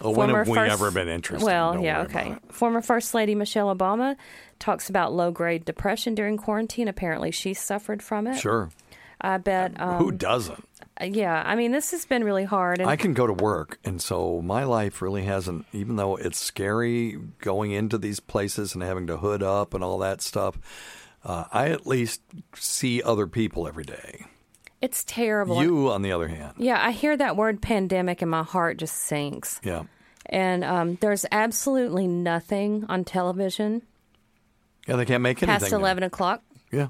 [0.00, 1.44] Oh, when have we first, ever been interested?
[1.44, 2.36] Well, Don't yeah, okay.
[2.50, 4.16] Former First Lady Michelle Obama
[4.58, 6.88] talks about low grade depression during quarantine.
[6.88, 8.38] Apparently, she suffered from it.
[8.38, 8.70] Sure.
[9.20, 9.80] I bet.
[9.80, 10.64] Um, Who doesn't?
[11.02, 12.80] Yeah, I mean, this has been really hard.
[12.80, 15.66] I can go to work, and so my life really hasn't.
[15.72, 19.98] Even though it's scary going into these places and having to hood up and all
[19.98, 20.58] that stuff,
[21.24, 22.20] uh, I at least
[22.54, 24.26] see other people every day.
[24.80, 25.62] It's terrible.
[25.62, 26.54] You, on the other hand.
[26.58, 29.60] Yeah, I hear that word pandemic and my heart just sinks.
[29.64, 29.84] Yeah.
[30.26, 33.82] And um, there's absolutely nothing on television.
[34.88, 35.60] Yeah, they can't make anything.
[35.60, 36.42] Past 11 o'clock.
[36.72, 36.88] Yeah.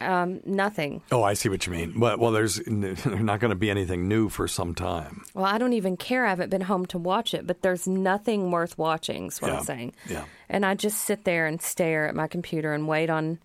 [0.00, 1.02] Um, nothing.
[1.12, 1.94] Oh, I see what you mean.
[1.96, 5.24] But well, there's there's not going to be anything new for some time.
[5.34, 6.26] Well, I don't even care.
[6.26, 9.28] I haven't been home to watch it, but there's nothing worth watching.
[9.28, 9.58] Is what yeah.
[9.58, 9.92] I'm saying.
[10.08, 10.24] Yeah.
[10.48, 13.38] And I just sit there and stare at my computer and wait on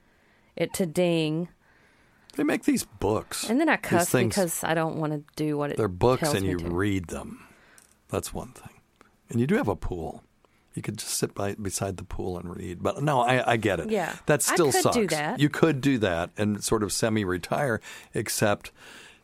[0.55, 1.49] it to ding.
[2.35, 5.71] They make these books, and then I cuss because I don't want to do what
[5.71, 5.77] it.
[5.77, 6.69] They're books, and you to.
[6.69, 7.43] read them.
[8.09, 8.69] That's one thing.
[9.29, 10.23] And you do have a pool.
[10.77, 12.83] You could just sit by beside the pool and read.
[12.83, 13.89] But no, I, I get it.
[13.89, 14.95] Yeah, that still I could sucks.
[14.95, 15.39] Do that.
[15.39, 17.81] You could do that and sort of semi-retire,
[18.13, 18.71] except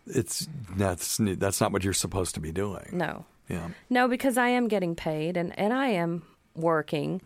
[0.08, 2.90] it's that's that's not what you're supposed to be doing.
[2.92, 3.26] No.
[3.48, 3.70] Yeah.
[3.88, 6.24] No, because I am getting paid and and I am
[6.56, 7.22] working.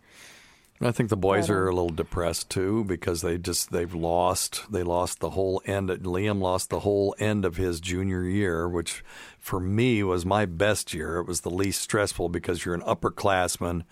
[0.79, 4.83] I think the boys are a little depressed too because they just they've lost they
[4.83, 5.89] lost the whole end.
[5.89, 9.03] Liam lost the whole end of his junior year, which
[9.39, 11.17] for me was my best year.
[11.17, 13.85] It was the least stressful because you're an upperclassman.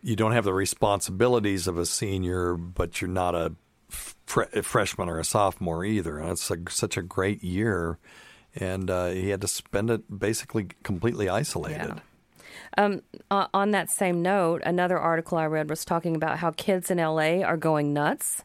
[0.00, 3.54] You don't have the responsibilities of a senior, but you're not a,
[3.88, 6.18] fre- freshman or a sophomore either.
[6.18, 7.98] And it's a, such a great year,
[8.54, 11.88] and uh, he had to spend it basically completely isolated.
[11.88, 11.98] Yeah.
[12.76, 16.98] Um, on that same note, another article I read was talking about how kids in
[16.98, 18.44] LA are going nuts.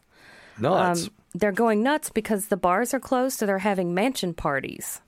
[0.58, 1.04] Nuts.
[1.04, 5.00] Um, they're going nuts because the bars are closed, so they're having mansion parties.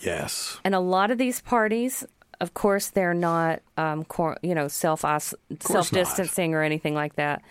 [0.00, 0.58] Yes.
[0.64, 2.04] And a lot of these parties,
[2.40, 7.42] of course, they're not, um, cor- you know, self self distancing or anything like that.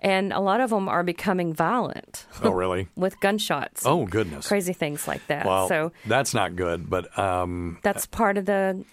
[0.00, 2.26] And a lot of them are becoming violent.
[2.42, 2.88] Oh, really?
[2.96, 3.86] with gunshots.
[3.86, 4.46] Oh, goodness.
[4.46, 5.46] Crazy things like that.
[5.46, 6.90] Well, so that's not good.
[6.90, 8.84] But um, that's part of the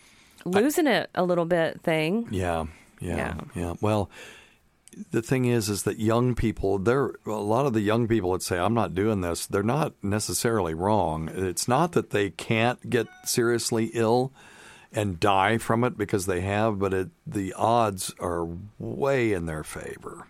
[0.45, 2.27] losing I, it a little bit thing.
[2.31, 2.65] Yeah,
[2.99, 3.73] yeah, yeah, yeah.
[3.81, 4.09] Well,
[5.11, 8.43] the thing is, is that young people, there a lot of the young people that
[8.43, 11.29] say, "I'm not doing this," they're not necessarily wrong.
[11.33, 14.31] It's not that they can't get seriously ill
[14.93, 19.63] and die from it because they have, but it, the odds are way in their
[19.63, 20.27] favor.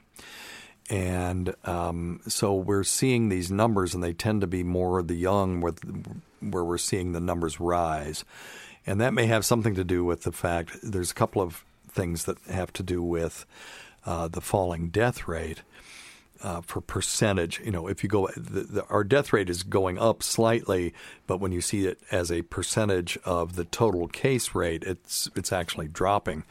[0.89, 5.61] And um, so we're seeing these numbers, and they tend to be more the young,
[5.61, 5.73] where,
[6.41, 8.25] where we're seeing the numbers rise.
[8.85, 12.25] And that may have something to do with the fact there's a couple of things
[12.25, 13.45] that have to do with
[14.05, 15.61] uh, the falling death rate.
[16.43, 19.99] Uh, for percentage, you know, if you go, the, the, our death rate is going
[19.99, 20.91] up slightly,
[21.27, 25.51] but when you see it as a percentage of the total case rate, it's it's
[25.51, 26.43] actually dropping,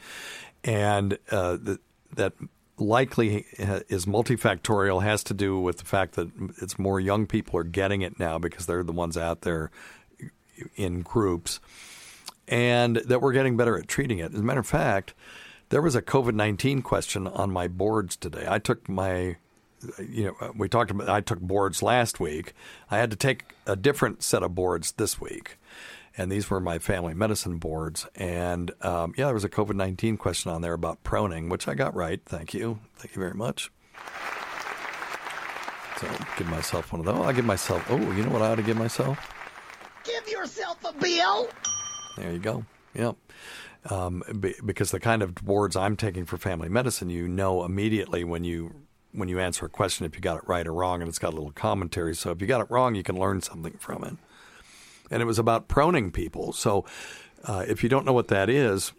[0.63, 1.77] and uh, the,
[2.15, 2.31] that
[2.77, 6.29] likely is multifactorial has to do with the fact that
[6.61, 9.71] it's more young people are getting it now because they're the ones out there
[10.77, 11.59] in groups
[12.51, 14.33] and that we're getting better at treating it.
[14.33, 15.15] As a matter of fact,
[15.69, 18.45] there was a COVID 19 question on my boards today.
[18.47, 19.37] I took my
[19.97, 22.53] you know, we talked about I took boards last week.
[22.91, 25.57] I had to take a different set of boards this week
[26.17, 28.07] and these were my family medicine boards.
[28.15, 31.73] And um, yeah, there was a COVID 19 question on there about proning, which I
[31.73, 32.21] got right.
[32.25, 32.79] Thank you.
[32.97, 33.71] Thank you very much.
[35.99, 37.23] So give myself one of those.
[37.23, 39.33] I'll give myself, oh, you know what I ought to give myself?
[40.03, 41.49] Give yourself a bill.
[42.17, 42.65] There you go.
[42.93, 43.15] Yep.
[43.89, 44.23] Um,
[44.63, 48.75] because the kind of boards I'm taking for family medicine, you know immediately when you
[49.13, 51.33] when you answer a question if you got it right or wrong, and it's got
[51.33, 52.15] a little commentary.
[52.15, 54.13] So if you got it wrong, you can learn something from it
[55.11, 56.53] and it was about proning people.
[56.53, 56.85] So,
[57.43, 58.93] uh, if you don't know what that is,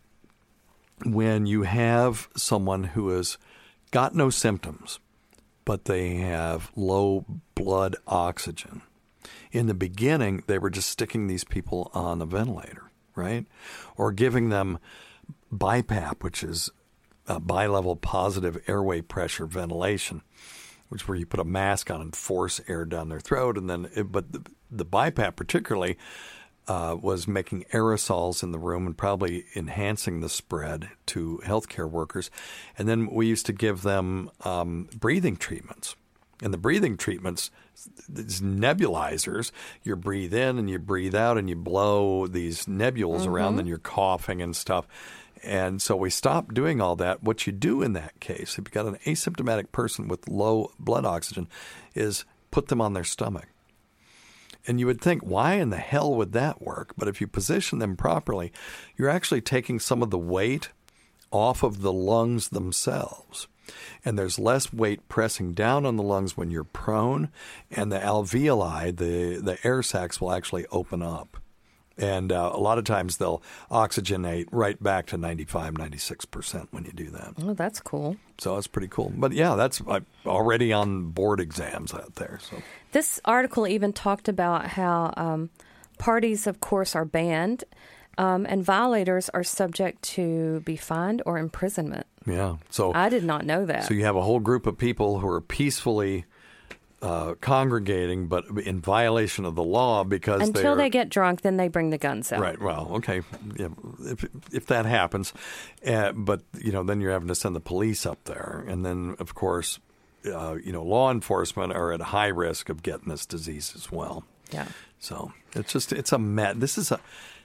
[1.05, 3.39] when you have someone who has
[3.91, 5.01] got no symptoms,
[5.65, 8.83] but they have low blood oxygen,
[9.51, 13.47] in the beginning, they were just sticking these people on the ventilator, right?
[13.97, 14.79] Or giving them
[15.53, 16.71] BiPAP, which is
[17.27, 20.23] a bilevel positive airway pressure ventilation,
[20.89, 23.89] which where you put a mask on and force air down their throat, and then,
[23.95, 25.97] it, but the, the BiPAP particularly
[26.69, 32.31] uh, was making aerosols in the room and probably enhancing the spread to healthcare workers.
[32.79, 35.97] And then we used to give them um, breathing treatments.
[36.43, 37.51] And the breathing treatments,
[38.09, 39.53] these nebulizers,
[39.85, 43.31] you breathe in and you breathe out and you blow these nebules mm-hmm.
[43.31, 44.87] around and you're coughing and stuff.
[45.45, 47.23] And so we stopped doing all that.
[47.23, 51.05] What you do in that case, if you've got an asymptomatic person with low blood
[51.05, 51.49] oxygen,
[51.95, 53.49] is put them on their stomach.
[54.67, 56.93] And you would think, why in the hell would that work?
[56.97, 58.53] But if you position them properly,
[58.97, 60.71] you're actually taking some of the weight
[61.33, 63.49] off of the lungs themselves.
[64.05, 67.31] And there's less weight pressing down on the lungs when you're prone,
[67.71, 71.37] and the alveoli, the, the air sacs, will actually open up.
[71.99, 76.93] And uh, a lot of times they'll oxygenate right back to 95, 96% when you
[76.93, 77.35] do that.
[77.43, 78.17] Oh, that's cool.
[78.39, 79.13] So that's pretty cool.
[79.15, 82.39] But yeah, that's uh, already on board exams out there.
[82.43, 85.51] So This article even talked about how um,
[85.99, 87.65] parties, of course, are banned.
[88.19, 92.07] Um, and violators are subject to be fined or imprisonment.
[92.27, 92.57] Yeah.
[92.71, 93.85] So I did not know that.
[93.85, 96.27] So you have a whole group of people who are peacefully
[97.03, 101.57] uh, congregating, but in violation of the law because until they, they, get drunk, then
[101.57, 102.41] they bring the guns out.
[102.41, 102.61] Right.
[102.61, 103.23] Well, okay,
[103.57, 103.69] yeah,
[104.01, 105.33] if if that happens,
[105.85, 109.17] uh, but you know, then you're having to send the police up there, and then
[109.19, 109.81] of course,
[110.33, 114.23] uh, you know, law enforcement are at high risk of getting this disease as well.
[114.53, 114.69] Yeah.
[115.01, 116.61] So it's just it's a met.
[116.61, 117.01] This is a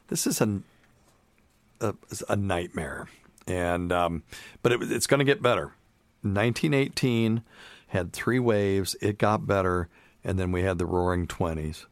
[0.08, 0.62] this is a
[1.80, 1.93] a,
[2.30, 3.08] a nightmare,
[3.46, 4.24] and um,
[4.62, 5.74] but it, it's going to get better.
[6.22, 7.43] 1918
[7.88, 8.96] had three waves.
[9.02, 9.89] It got better,
[10.24, 11.86] and then we had the Roaring Twenties.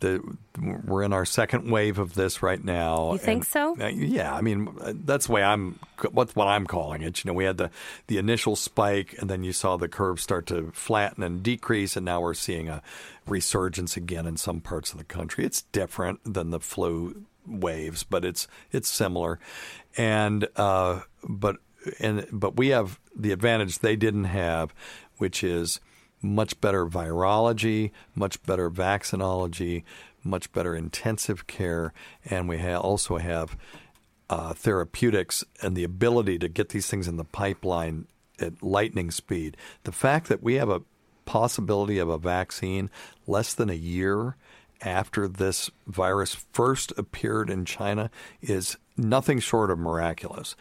[0.00, 0.22] The,
[0.60, 3.12] we're in our second wave of this right now.
[3.12, 3.76] You think and, so?
[3.80, 4.68] Uh, yeah, I mean
[5.04, 5.78] that's the way I'm.
[6.10, 7.24] What's what I'm calling it?
[7.24, 7.70] You know, we had the
[8.06, 12.04] the initial spike, and then you saw the curve start to flatten and decrease, and
[12.04, 12.82] now we're seeing a
[13.26, 15.44] resurgence again in some parts of the country.
[15.44, 19.38] It's different than the flu waves, but it's it's similar,
[19.96, 21.56] and uh, but
[22.00, 24.74] and but we have the advantage they didn't have,
[25.18, 25.80] which is
[26.22, 29.84] much better virology, much better vaccinology,
[30.22, 31.92] much better intensive care,
[32.24, 33.56] and we ha- also have
[34.28, 38.06] uh, therapeutics and the ability to get these things in the pipeline
[38.40, 39.56] at lightning speed.
[39.84, 40.82] The fact that we have a
[41.24, 42.90] possibility of a vaccine
[43.26, 44.36] less than a year
[44.82, 48.10] after this virus first appeared in China
[48.42, 50.54] is nothing short of miraculous.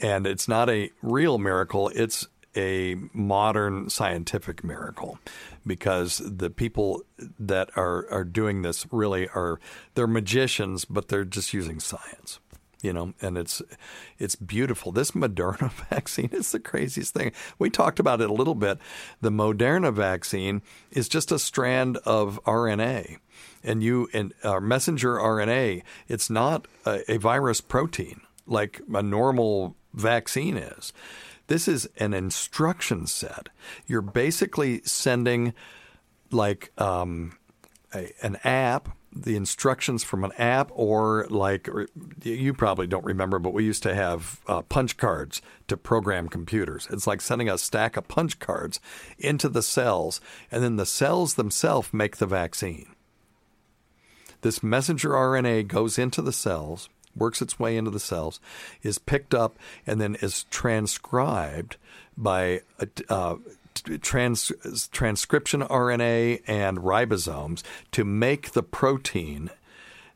[0.00, 5.18] And it's not a real miracle, it's a modern scientific miracle
[5.66, 7.02] because the people
[7.38, 9.60] that are, are doing this really are
[9.94, 12.40] they're magicians, but they're just using science
[12.82, 13.62] you know, and it's
[14.18, 14.92] it's beautiful.
[14.92, 17.32] This Moderna vaccine is the craziest thing.
[17.58, 18.78] We talked about it a little bit.
[19.20, 23.18] The Moderna vaccine is just a strand of RNA,
[23.62, 25.82] and you and uh, messenger RNA.
[26.08, 30.92] It's not a, a virus protein like a normal vaccine is.
[31.50, 33.48] This is an instruction set.
[33.88, 35.52] You're basically sending
[36.30, 37.36] like um,
[37.92, 41.68] a, an app, the instructions from an app, or like
[42.22, 46.86] you probably don't remember, but we used to have uh, punch cards to program computers.
[46.88, 48.78] It's like sending a stack of punch cards
[49.18, 50.20] into the cells,
[50.52, 52.94] and then the cells themselves make the vaccine.
[54.42, 58.40] This messenger RNA goes into the cells, works its way into the cells,
[58.82, 61.76] is picked up, and then is transcribed
[62.16, 62.62] by
[63.08, 63.36] uh,
[64.00, 64.52] trans,
[64.92, 69.50] transcription RNA and ribosomes to make the protein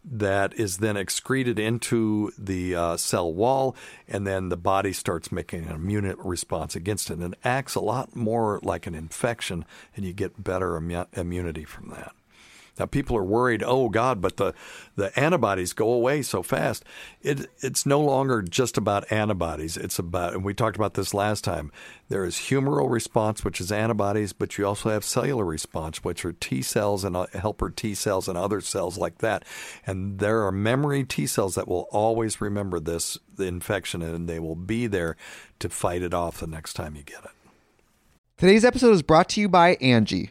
[0.04, 3.74] that is then excreted into the uh, cell wall,
[4.06, 7.14] and then the body starts making an immune response against it.
[7.14, 9.64] And it acts a lot more like an infection,
[9.96, 12.12] and you get better immu- immunity from that.
[12.78, 14.52] Now people are worried, oh God, but the,
[14.96, 16.84] the antibodies go away so fast.
[17.22, 19.76] It, it's no longer just about antibodies.
[19.76, 21.70] It's about, and we talked about this last time.
[22.08, 26.32] There is humoral response, which is antibodies, but you also have cellular response, which are
[26.32, 29.44] T cells and uh, helper T cells and other cells like that.
[29.86, 34.56] And there are memory T cells that will always remember this infection, and they will
[34.56, 35.16] be there
[35.60, 37.30] to fight it off the next time you get it.
[38.36, 40.30] Today's episode is brought to you by Angi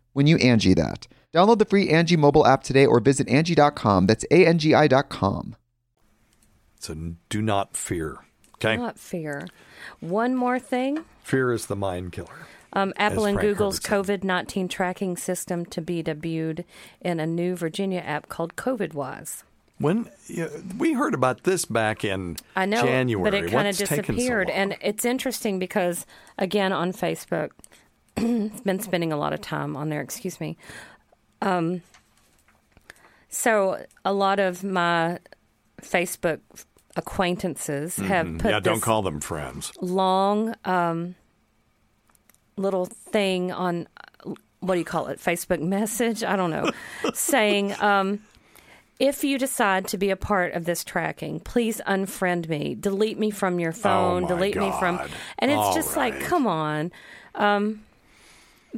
[0.13, 1.07] when you Angi that.
[1.33, 4.05] Download the free Angi mobile app today or visit Angi.com.
[4.05, 5.55] That's A-N-G-I dot com.
[6.79, 6.95] So
[7.29, 8.17] do not fear.
[8.55, 8.75] Okay?
[8.77, 9.47] Not fear.
[9.99, 11.05] One more thing.
[11.23, 12.47] Fear is the mind killer.
[12.73, 16.63] Um, Apple and Google's COVID 19 tracking system to be debuted
[17.01, 19.43] in a new Virginia app called COVIDwise.
[19.77, 23.67] When you know, we heard about this back in I know, January, but it kind
[23.67, 26.05] of disappeared, so and it's interesting because
[26.37, 27.49] again on Facebook,
[28.15, 30.01] been spending a lot of time on there.
[30.01, 30.57] Excuse me.
[31.41, 31.81] Um,
[33.29, 35.19] so a lot of my
[35.81, 36.39] Facebook
[36.95, 38.07] acquaintances mm-hmm.
[38.07, 38.59] have put yeah.
[38.59, 39.71] Don't call them friends.
[39.81, 41.15] Long um,
[42.57, 43.87] little thing on
[44.59, 45.19] what do you call it?
[45.19, 46.23] Facebook message.
[46.23, 46.69] I don't know,
[47.13, 47.73] saying.
[47.81, 48.21] Um,
[48.99, 53.31] if you decide to be a part of this tracking, please unfriend me, delete me
[53.31, 54.61] from your phone, oh delete God.
[54.61, 55.09] me from,
[55.39, 56.13] and it's All just right.
[56.13, 56.91] like, come on.
[57.33, 57.81] Um,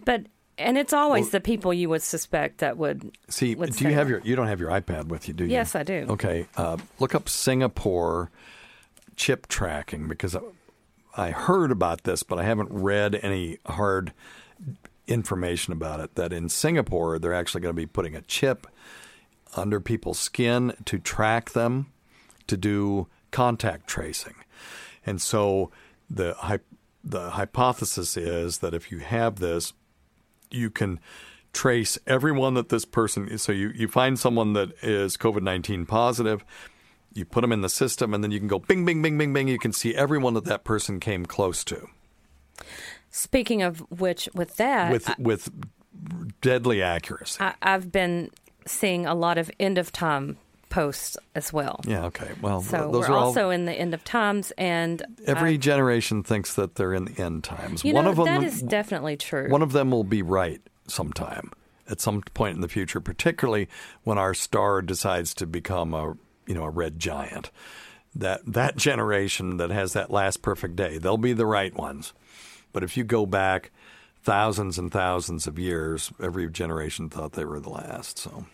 [0.05, 0.25] but
[0.57, 3.55] and it's always well, the people you would suspect that would see.
[3.55, 4.21] Would do you have your?
[4.23, 5.51] You don't have your iPad with you, do you?
[5.51, 6.05] Yes, I do.
[6.09, 8.29] Okay, uh, look up Singapore
[9.15, 10.35] chip tracking because
[11.15, 14.13] I heard about this, but I haven't read any hard
[15.07, 16.15] information about it.
[16.15, 18.67] That in Singapore they're actually going to be putting a chip
[19.55, 21.91] under people's skin to track them
[22.47, 24.35] to do contact tracing,
[25.03, 25.71] and so
[26.09, 26.35] the
[27.03, 29.73] the hypothesis is that if you have this,
[30.53, 30.99] you can
[31.53, 36.43] trace everyone that this person so you, you find someone that is covid-19 positive
[37.13, 39.33] you put them in the system and then you can go bing bing bing bing
[39.33, 41.87] bing you can see everyone that that person came close to.
[43.09, 45.49] Speaking of which with that with I, with
[46.41, 47.41] deadly accuracy.
[47.41, 48.29] I, i've been
[48.65, 50.37] seeing a lot of end of time
[50.73, 51.79] posts as well.
[51.85, 52.05] Yeah.
[52.05, 52.31] Okay.
[52.41, 55.57] Well, so those we're are also all, in the end of times, and every I,
[55.57, 57.85] generation thinks that they're in the end times.
[57.85, 59.49] You one know, of them that is definitely true.
[59.49, 61.51] One of them will be right sometime
[61.87, 63.69] at some point in the future, particularly
[64.03, 66.17] when our star decides to become a
[66.47, 67.51] you know a red giant.
[68.15, 72.13] That that generation that has that last perfect day, they'll be the right ones.
[72.71, 73.69] But if you go back
[74.23, 78.17] thousands and thousands of years, every generation thought they were the last.
[78.17, 78.47] So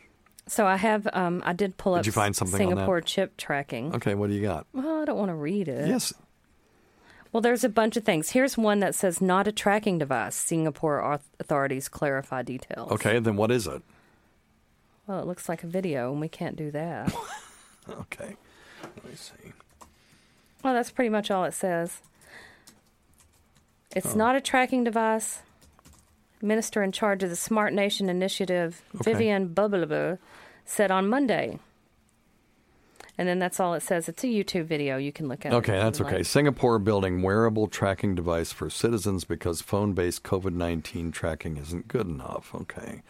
[0.50, 2.58] So I have, um, I did pull Did up you find something?
[2.58, 3.94] Singapore chip tracking.
[3.96, 4.66] Okay, what do you got?
[4.74, 5.88] Well, I don't want to read it.
[5.88, 6.14] Yes.
[7.32, 8.32] Well, there's a bunch of things.
[8.32, 10.36] Here's one that says not a tracking device.
[10.36, 12.92] Singapore authorities clarify details.
[12.94, 13.84] Okay, then what is it?
[15.06, 17.14] Well, it looks like a video, and we can't do that.
[17.90, 18.36] Okay.
[18.84, 19.52] Let me see.
[20.64, 22.02] well, that's pretty much all it says.
[23.96, 25.40] It's not a tracking device.
[26.40, 29.12] Minister in charge of the Smart Nation Initiative, Okay.
[29.14, 30.20] Vivian Bubbleba,
[30.70, 31.60] said on Monday.
[33.18, 34.08] And then that's all it says.
[34.08, 34.96] It's a YouTube video.
[34.96, 35.56] You can look at it.
[35.58, 36.18] Okay, that's okay.
[36.18, 36.26] like.
[36.26, 42.08] Singapore building wearable tracking device for citizens because phone based COVID 19 tracking isn't good
[42.08, 42.56] enough.
[42.56, 43.02] Okay.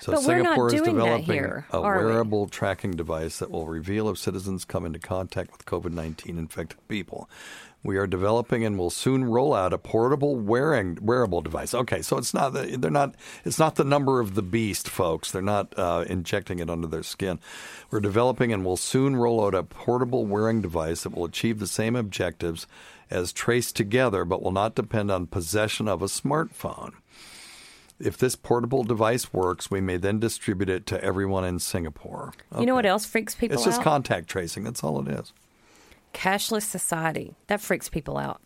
[0.00, 2.06] So But Singapore is developing here, a are we?
[2.06, 6.88] wearable tracking device that will reveal if citizens come into contact with COVID 19 infected
[6.88, 7.30] people.
[7.84, 11.74] We are developing and will soon roll out a portable wearing wearable device.
[11.74, 15.32] Okay, so it's not the, they're not it's not the number of the beast, folks.
[15.32, 17.40] They're not uh, injecting it under their skin.
[17.90, 21.66] We're developing and will soon roll out a portable wearing device that will achieve the
[21.66, 22.68] same objectives
[23.10, 26.92] as Trace Together, but will not depend on possession of a smartphone.
[27.98, 32.32] If this portable device works, we may then distribute it to everyone in Singapore.
[32.58, 33.58] You know what else freaks people out?
[33.58, 33.84] It's just out?
[33.84, 34.64] contact tracing.
[34.64, 35.32] That's all it is.
[36.12, 37.34] Cashless society.
[37.46, 38.40] That freaks people out.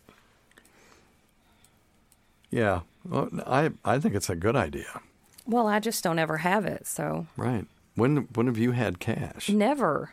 [2.49, 5.01] Yeah, well, I I think it's a good idea.
[5.45, 7.65] Well, I just don't ever have it, so Right.
[7.95, 10.11] When when have you had cash never.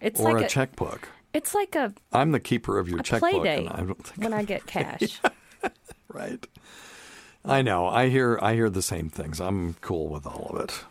[0.00, 1.08] It's or like a, checkbook?
[1.32, 4.32] It's like a, I'm the keeper of your a checkbook, and I don't think when
[4.32, 5.20] I get cash.
[6.08, 6.46] right.
[7.44, 7.86] I know.
[7.86, 9.40] I hear I hear the same things.
[9.40, 10.84] I'm cool with all of it.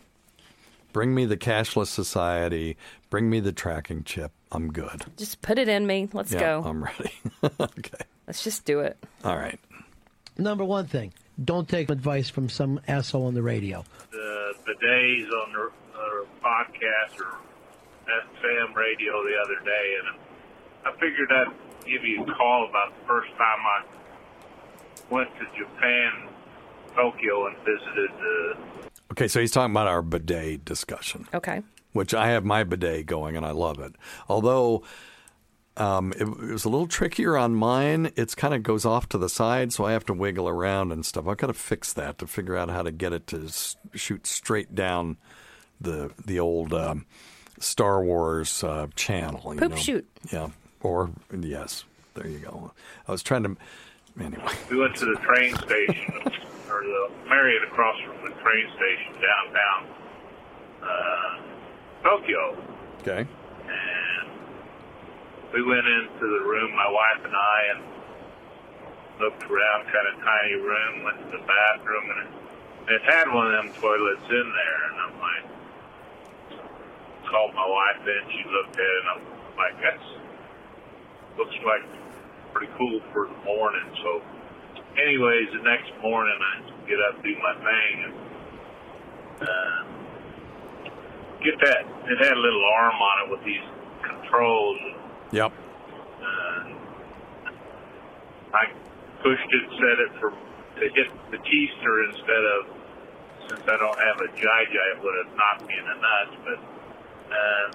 [0.96, 2.78] Bring me the cashless society.
[3.10, 4.32] Bring me the tracking chip.
[4.50, 5.04] I'm good.
[5.18, 6.08] just put it in me.
[6.10, 6.62] Let's yeah, go.
[6.64, 7.12] I'm ready.
[7.60, 8.04] okay.
[8.26, 8.96] Let's just do it.
[9.22, 9.60] All right.
[10.38, 11.12] Number one thing,
[11.44, 13.84] don't take advice from some asshole on the radio.
[14.10, 17.40] the days on the uh, podcast or
[18.08, 20.18] FM radio the other day, and
[20.86, 23.84] I figured I'd give you a call about the first time I
[25.10, 26.28] went to Japan,
[26.94, 28.56] Tokyo, and visited the.
[29.12, 31.26] Okay, so he's talking about our bidet discussion.
[31.32, 31.62] Okay.
[31.92, 33.94] which I have my bidet going and I love it.
[34.28, 34.82] Although
[35.76, 38.10] um, it, it was a little trickier on mine.
[38.16, 41.04] It's kind of goes off to the side, so I have to wiggle around and
[41.06, 41.26] stuff.
[41.28, 44.26] I've got to fix that to figure out how to get it to s- shoot
[44.26, 45.16] straight down
[45.80, 47.04] the the old um,
[47.60, 49.52] Star Wars uh, channel.
[49.54, 49.76] you Poop know.
[49.76, 50.06] shoot.
[50.32, 50.48] Yeah.
[50.80, 51.84] Or yes,
[52.14, 52.72] there you go.
[53.06, 53.56] I was trying to.
[54.18, 54.42] Anyway.
[54.70, 56.14] We went to the train station,
[56.70, 59.82] or the Marriott across from the train station downtown
[60.86, 61.34] uh,
[62.06, 62.44] Tokyo.
[63.02, 63.26] Okay.
[63.26, 64.26] and
[65.50, 67.82] we went into the room, my wife and I, and
[69.18, 72.30] looked around, kind of tiny room, went to the bathroom, and it,
[72.94, 75.46] it had one of them toilets in there, and I'm like,
[77.26, 79.22] called my wife in, she looked at it, and I'm
[79.58, 80.08] like, that's,
[81.38, 81.82] looks like
[82.54, 84.22] pretty cool for the morning, so
[84.98, 88.25] anyways, the next morning I get up, do my thing, and
[89.40, 89.84] uh,
[91.42, 91.84] get that.
[92.08, 93.66] It had a little arm on it with these
[94.02, 94.78] controls.
[95.32, 95.52] Yep.
[95.52, 96.62] Uh,
[98.54, 98.64] I
[99.22, 100.32] pushed it, set it for
[100.76, 102.76] to hit the keister instead of
[103.48, 106.36] since I don't have a jai it would have knocked me in the nuts.
[106.44, 106.60] But
[107.32, 107.66] uh,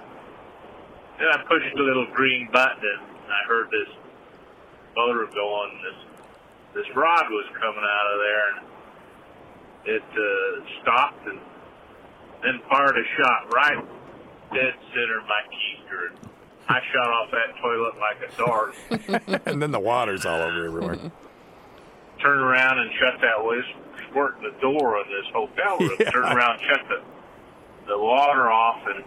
[1.18, 3.90] then I pushed the little green button and I heard this
[4.94, 5.72] motor going.
[5.82, 5.98] This
[6.74, 8.60] this rod was coming out of there and
[9.84, 11.40] it uh, stopped and
[12.42, 13.84] then fired a shot right
[14.52, 16.14] dead center of my keister.
[16.68, 19.42] I shot off that toilet like a dart.
[19.46, 20.98] and then the water's all over everywhere.
[22.20, 23.64] Turned around and shut that was
[24.08, 25.96] squirting the door of this hotel room.
[25.98, 26.10] Yeah.
[26.10, 27.02] Turned around, shut the
[27.86, 29.04] the water off, and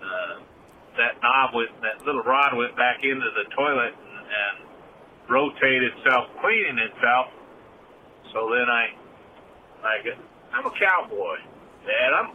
[0.00, 0.40] uh,
[0.96, 4.68] that knob went, that little rod went back into the toilet and, and
[5.28, 7.26] rotated itself, cleaning itself.
[8.32, 8.88] So then I,
[9.84, 10.18] I get,
[10.52, 11.36] I'm a cowboy,
[11.88, 12.10] Dad.
[12.12, 12.30] I'm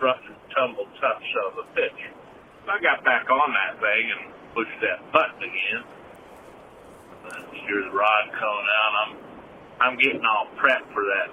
[0.00, 2.00] rough and tumble tough son of a bitch.
[2.64, 5.82] I got back on that thing and pushed that button again.
[7.52, 8.92] Hear the rod coming out.
[9.04, 9.12] I'm,
[9.80, 11.28] I'm getting all prepped for that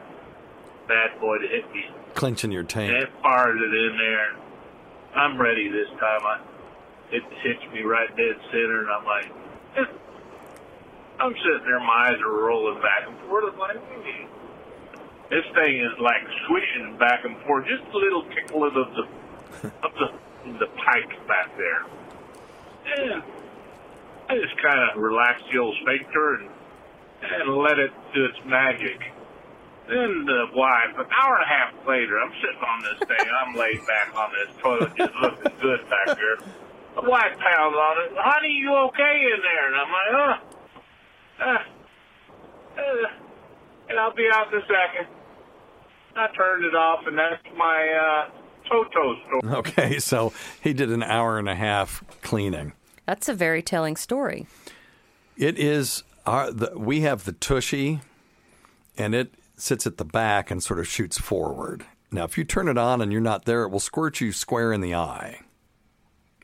[0.87, 1.85] bad boy to hit me.
[2.15, 2.91] Clenching your And tank.
[2.91, 4.35] it fires it in there.
[5.15, 6.21] I'm ready this time.
[6.25, 6.39] I,
[7.11, 9.31] it hits me right dead center, and I'm like,
[9.77, 9.85] eh.
[11.19, 13.53] I'm sitting there, my eyes are rolling back and forth.
[13.53, 13.77] I'm like.
[15.29, 19.05] This thing is like swishing back and forth, just a little tickle of the
[19.83, 20.07] of the
[20.59, 21.83] the pike back there.
[22.87, 23.23] And
[24.29, 26.49] I just kind of relaxed the old sphincter and
[27.21, 29.01] and let it do its magic.
[29.87, 33.27] Then the wife, an hour and a half later, I'm sitting on this thing.
[33.27, 36.37] I'm laid back on this toilet, just looking good back there.
[36.95, 38.11] The wife pounds on it.
[38.17, 39.67] Honey, you okay in there?
[39.67, 40.37] And I'm like, huh?
[41.39, 41.61] Uh,
[42.81, 43.07] uh,
[43.89, 45.07] and I'll be out in a second.
[46.17, 48.29] I turned it off, and that's my uh,
[48.69, 49.41] Toto story.
[49.57, 52.73] Okay, so he did an hour and a half cleaning.
[53.05, 54.47] That's a very telling story.
[55.37, 58.01] It is our the, we have the tushy,
[58.97, 61.85] and it sits at the back and sort of shoots forward.
[62.11, 64.71] Now, if you turn it on and you're not there, it will squirt you square
[64.73, 65.41] in the eye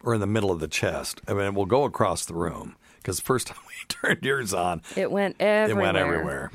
[0.03, 1.21] or in the middle of the chest.
[1.27, 4.53] I mean, it will go across the room because the first time we turned yours
[4.53, 5.79] on, It went everywhere.
[5.79, 6.51] it went everywhere.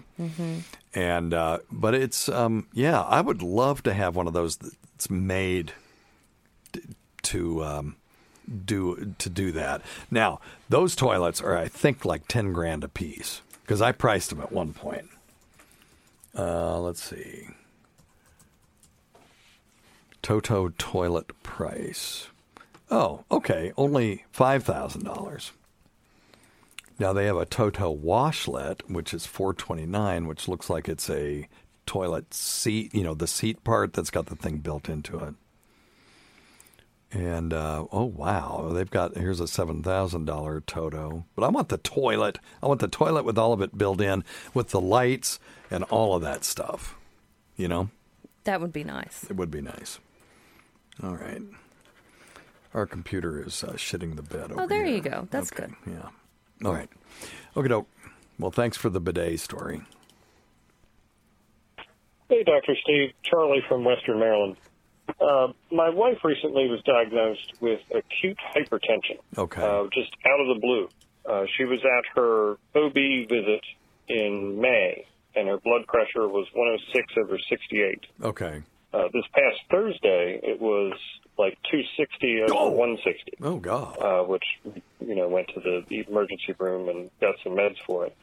[0.99, 5.09] And uh, but it's um, yeah, I would love to have one of those that's
[5.09, 5.70] made
[7.22, 7.94] to um,
[8.64, 9.82] do to do that.
[10.11, 14.40] Now those toilets are I think like ten grand a piece because I priced them
[14.40, 15.09] at one point.
[16.36, 17.46] Uh, let's see.
[20.20, 22.26] Toto toilet price.
[22.90, 25.53] Oh, okay, only five thousand dollars.
[26.99, 31.09] Now they have a Toto washlet, which is four twenty nine, which looks like it's
[31.09, 31.49] a
[31.86, 32.94] toilet seat.
[32.94, 35.34] You know, the seat part that's got the thing built into it.
[37.11, 41.68] And uh, oh wow, they've got here's a seven thousand dollar Toto, but I want
[41.70, 42.38] the toilet.
[42.62, 45.38] I want the toilet with all of it built in, with the lights
[45.70, 46.96] and all of that stuff.
[47.57, 47.88] You know,
[48.44, 49.24] That would be nice.
[49.30, 50.01] it would be nice.
[51.03, 51.40] All right,
[52.74, 54.51] our computer is uh, shitting the bed.
[54.53, 54.96] Oh, over there here.
[54.96, 55.28] you go.
[55.30, 55.92] That's Okay, good.
[55.94, 56.09] Yeah.
[56.65, 56.89] All right.
[57.57, 57.89] Okay, doke.
[58.39, 59.83] Well, thanks for the bidet story.
[62.29, 62.75] Hey, Dr.
[62.83, 63.13] Steve.
[63.23, 64.57] Charlie from Western Maryland.
[65.21, 69.63] Uh, my wife recently was diagnosed with acute hypertension, Okay.
[69.63, 70.89] uh, just out of the blue.
[71.29, 72.95] Uh, she was at her OB
[73.29, 73.63] visit
[74.09, 78.07] in May, and her blood pressure was 106 over 68.
[78.23, 78.63] okay.
[78.93, 80.95] Uh, this past Thursday, it was
[81.36, 82.70] like 260 over Oh.
[82.70, 83.99] 160 Oh God.
[84.01, 84.45] uh, which
[85.01, 88.16] you know went to the emergency room and got some meds for it.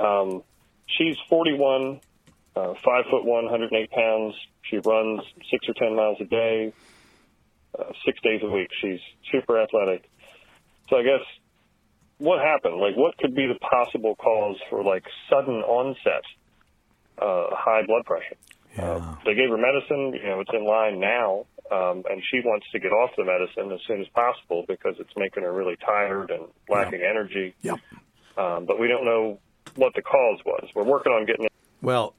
[0.00, 0.42] Um,
[0.88, 2.00] she's 41,
[2.56, 4.34] uh, five foot one, 108 pounds.
[4.62, 6.72] She runs six or ten miles a day,
[7.78, 8.68] uh, six days a week.
[8.82, 10.10] She's super athletic.
[10.90, 11.22] So I guess
[12.18, 12.78] what happened?
[12.80, 16.24] Like, what could be the possible cause for like sudden onset
[17.18, 18.36] uh, high blood pressure?
[18.76, 19.16] Yeah.
[19.24, 20.12] They gave her medicine.
[20.14, 23.72] You know, it's in line now, um, and she wants to get off the medicine
[23.72, 27.54] as soon as possible because it's making her really tired and lacking energy.
[27.62, 27.78] Yep.
[28.36, 29.38] Um, but we don't know
[29.76, 30.68] what the cause was.
[30.74, 31.48] We're working on getting.
[31.82, 32.14] Well,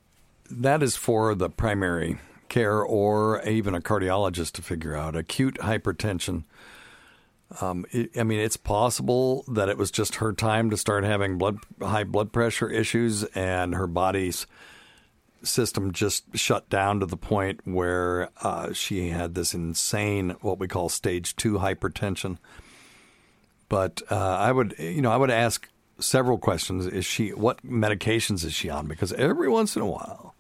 [0.50, 5.16] that is for the primary care or even a cardiologist to figure out.
[5.16, 6.44] Acute hypertension.
[7.62, 11.38] Um, it, I mean, it's possible that it was just her time to start having
[11.38, 14.48] blood high blood pressure issues, and her body's
[15.44, 20.68] system just shut down to the point where uh, she had this insane what we
[20.68, 22.38] call stage two hypertension.
[23.70, 25.68] But uh, I would, you know, I would ask
[26.00, 26.86] several questions.
[26.86, 28.88] Is she what medications is she on?
[28.88, 30.36] Because every once in a while,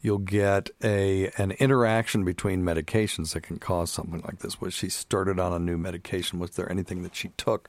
[0.00, 4.60] you'll get a an interaction between medications that can cause something like this.
[4.60, 6.38] Was she started on a new medication?
[6.38, 7.68] Was there anything that she took?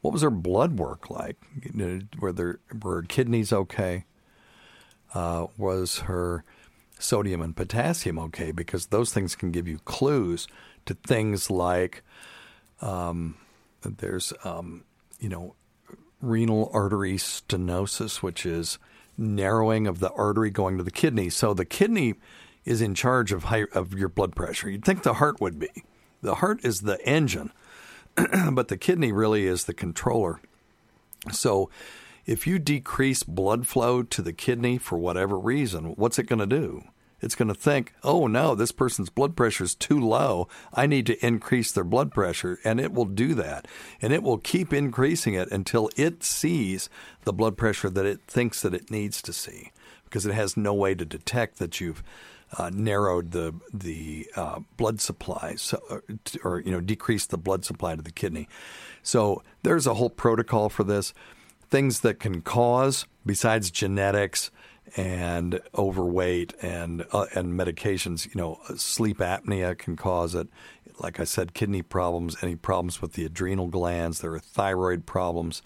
[0.00, 1.36] What was her blood work like?
[2.18, 4.04] Were there were her kidneys okay?
[5.14, 6.44] Uh, was her
[6.98, 8.52] sodium and potassium okay?
[8.52, 10.46] Because those things can give you clues
[10.86, 12.02] to things like
[12.80, 13.36] um,
[13.82, 14.84] there's um,
[15.20, 15.54] you know
[16.20, 18.78] renal artery stenosis, which is
[19.18, 21.28] narrowing of the artery going to the kidney.
[21.28, 22.14] So the kidney
[22.64, 24.70] is in charge of high, of your blood pressure.
[24.70, 25.68] You'd think the heart would be.
[26.22, 27.52] The heart is the engine,
[28.52, 30.40] but the kidney really is the controller.
[31.32, 31.70] So
[32.24, 36.46] if you decrease blood flow to the kidney for whatever reason, what's it going to
[36.46, 36.84] do?
[37.20, 40.48] It's going to think, oh no, this person's blood pressure is too low.
[40.74, 42.58] I need to increase their blood pressure.
[42.64, 43.68] And it will do that.
[44.00, 46.90] And it will keep increasing it until it sees
[47.22, 49.70] the blood pressure that it thinks that it needs to see
[50.04, 52.02] because it has no way to detect that you've
[52.58, 56.04] uh, narrowed the the uh, blood supply, so, or,
[56.44, 58.46] or you know decreased the blood supply to the kidney.
[59.02, 61.14] So there's a whole protocol for this.
[61.72, 64.50] Things that can cause, besides genetics
[64.94, 70.48] and overweight and uh, and medications, you know, sleep apnea can cause it.
[70.98, 74.20] Like I said, kidney problems, any problems with the adrenal glands.
[74.20, 75.62] There are thyroid problems,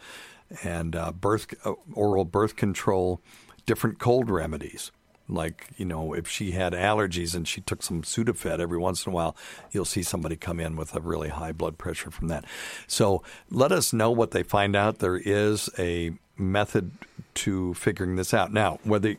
[0.62, 3.20] and uh, birth uh, oral birth control,
[3.66, 4.92] different cold remedies.
[5.28, 9.12] Like you know, if she had allergies and she took some Sudafed every once in
[9.12, 9.36] a while,
[9.72, 12.44] you'll see somebody come in with a really high blood pressure from that.
[12.86, 14.98] So let us know what they find out.
[15.00, 16.92] There is a method
[17.34, 18.52] to figuring this out.
[18.52, 19.16] Now, whether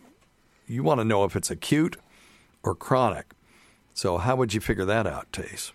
[0.66, 1.98] you want to know if it's acute
[2.64, 3.26] or chronic.
[3.94, 5.72] So how would you figure that out, Tase?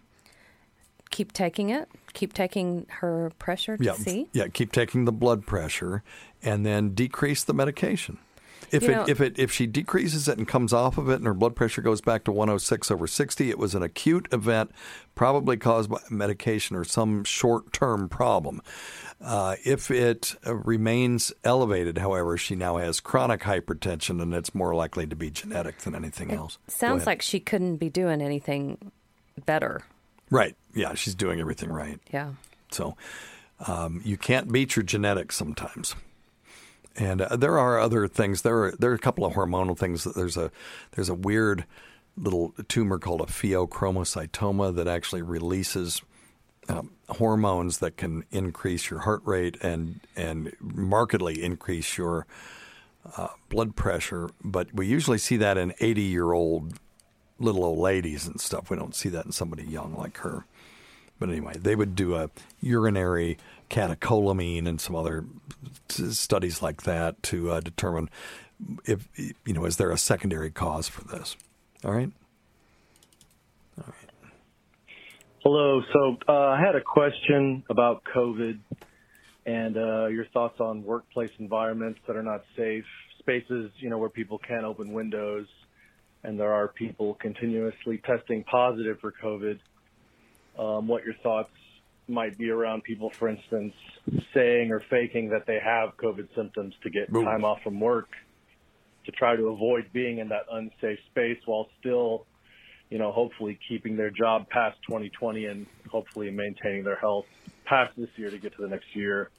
[1.11, 1.89] Keep taking it.
[2.15, 4.29] Keep taking her pressure to Yeah, see.
[4.33, 4.49] yeah.
[4.49, 6.03] Keep taking the blood pressure,
[6.43, 8.19] and then decrease the medication.
[8.73, 11.17] If You it know- if it if she decreases it and comes off of it,
[11.17, 14.71] and her blood pressure goes back to 106 over 60, it was an acute event,
[15.15, 18.63] probably caused by medication or some short term problem.
[19.21, 24.75] Uh, if it uh, remains elevated, however, she now has chronic hypertension, and it's more
[24.75, 26.59] likely to be genetic than anything else.
[26.67, 28.91] Sounds like she couldn't be doing anything
[29.47, 29.83] better.
[30.31, 30.57] right.
[30.75, 32.01] Yeah, she's doing everything right.
[32.11, 32.31] Yeah.
[32.71, 32.97] So
[33.67, 35.95] um, you can't beat your genetics sometimes.
[36.97, 38.43] And uh, there are other things.
[38.43, 40.05] There are there are a couple of hormonal things.
[40.05, 40.51] There's a
[40.93, 41.65] there's a weird
[42.17, 46.03] little tumor called a pheochromocytoma that actually releases
[46.69, 52.27] um, hormones that can increase your heart rate and and markedly increase your
[53.17, 54.31] uh, blood pressure.
[54.45, 56.75] But we usually see that in 80 year old
[57.39, 58.71] little old ladies and stuff.
[58.71, 60.45] We don't see that in somebody young like her.
[61.19, 62.31] But anyway, they would do a
[62.61, 63.39] urinary
[63.73, 65.25] catecholamine and some other
[65.89, 68.09] studies like that to uh, determine
[68.85, 71.37] if you know is there a secondary cause for this.
[71.85, 72.13] All right.
[75.43, 75.83] Hello.
[75.93, 78.61] So uh, I had a question about COVID
[79.45, 82.85] and uh, your thoughts on workplace environments that are not safe,
[83.19, 85.47] spaces you know where people can't open windows,
[86.23, 89.59] and there are people continuously testing positive for COVID.
[90.59, 91.51] Um, what your thoughts
[92.09, 93.75] might be around people, for instance,
[94.35, 97.25] saying or faking that they have COVID symptoms to get Ooh.
[97.25, 98.09] time off from work
[99.05, 102.27] to try to avoid being in that unsafe space while still
[102.93, 107.25] you know, hopefully keeping their job past 2020 and hopefully maintaining their health
[107.65, 109.31] past this year to get to the next year.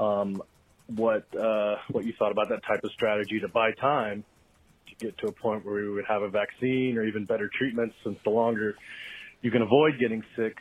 [0.00, 0.42] Um,
[0.86, 4.24] what uh, what you thought about that type of strategy to buy time
[4.86, 7.94] to get to a point where we would have a vaccine or even better treatments,
[8.02, 8.74] since the longer
[9.42, 10.56] you can avoid getting sick,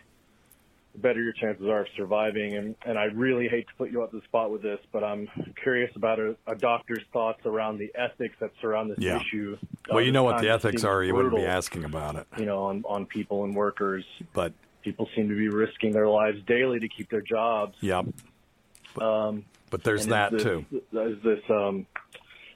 [0.98, 2.56] the better your chances are of surviving.
[2.56, 5.28] And, and I really hate to put you on the spot with this, but I'm
[5.62, 9.18] curious about a, a doctor's thoughts around the ethics that surround this Yeah.
[9.18, 9.58] issue.
[9.90, 11.04] Well, Uh, you know what the ethics are.
[11.04, 12.26] You wouldn't be asking about it.
[12.38, 14.06] you know, on, on people and workers.
[14.34, 17.76] But People seem to be risking their lives daily to keep their jobs.
[17.82, 18.04] yeah,
[19.00, 20.66] Um, but there's that is too.
[20.72, 21.86] Is this um,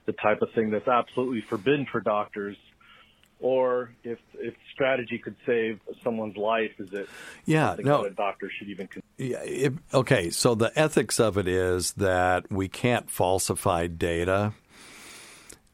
[0.05, 2.55] the type of thing that's absolutely forbidden for doctors?
[3.41, 7.09] Or if if strategy could save someone's life, is it
[7.45, 8.03] Yeah, no.
[8.05, 9.05] a doctor should even consider?
[9.17, 14.53] Yeah, it, okay, so the ethics of it is that we can't falsify data.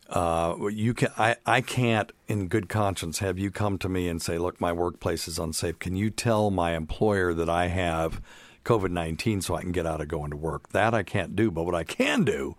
[0.10, 4.22] Uh, you can, I, I can't, in good conscience, have you come to me and
[4.22, 5.80] say, "Look, my workplace is unsafe.
[5.80, 8.22] Can you tell my employer that I have
[8.64, 11.52] COVID nineteen so I can get out of going to work?" That I can't do.
[11.52, 12.56] But what I can do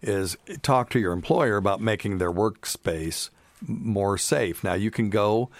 [0.00, 3.30] is talk to your employer about making their workspace
[3.66, 4.62] more safe.
[4.62, 5.50] Now you can go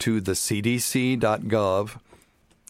[0.00, 2.00] to the CDC.gov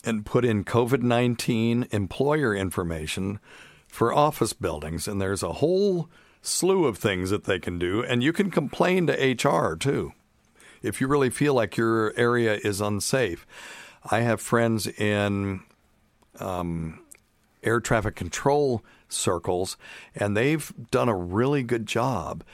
[0.04, 3.38] and put in COVID 19 employer information
[3.86, 5.06] for office buildings.
[5.06, 6.08] And there's a whole
[6.42, 8.02] slew of things that they can do.
[8.02, 10.12] And you can complain to HR too
[10.82, 13.46] if you really feel like your area is unsafe.
[14.11, 15.61] I have friends in
[16.38, 17.00] um,
[17.62, 19.76] air traffic control circles,
[20.14, 22.44] and they've done a really good job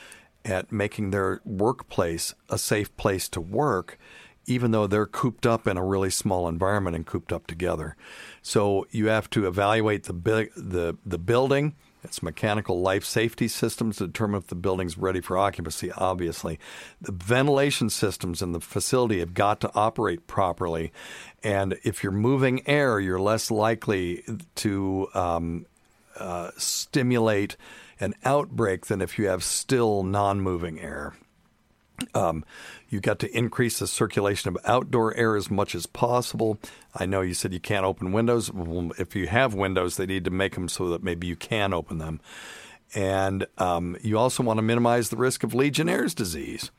[0.47, 3.99] at making their workplace a safe place to work,
[4.47, 7.97] even though they're cooped up in a really small environment and cooped up together.
[8.43, 10.13] So you have to evaluate the
[10.57, 11.75] the the building.
[12.05, 15.91] It's mechanical life safety systems to determine if the building's ready for occupancy.
[15.91, 16.61] Obviously,
[17.01, 20.93] the ventilation systems in the facility have got to operate properly,
[21.43, 24.23] and if you're moving air, you're less likely
[24.55, 25.67] to um,
[26.17, 27.57] uh, stimulate
[28.01, 31.15] an outbreak than if you have still non-moving air.
[32.15, 32.45] Um,
[32.89, 36.59] you got to increase the circulation of outdoor air as much as possible.
[36.95, 38.51] I know you said you can't open windows.
[38.99, 41.99] If you have windows, they need to make them so that maybe you can open
[41.99, 42.21] them.
[42.95, 46.71] And um, you also want to minimize the risk of Legionnaire's disease.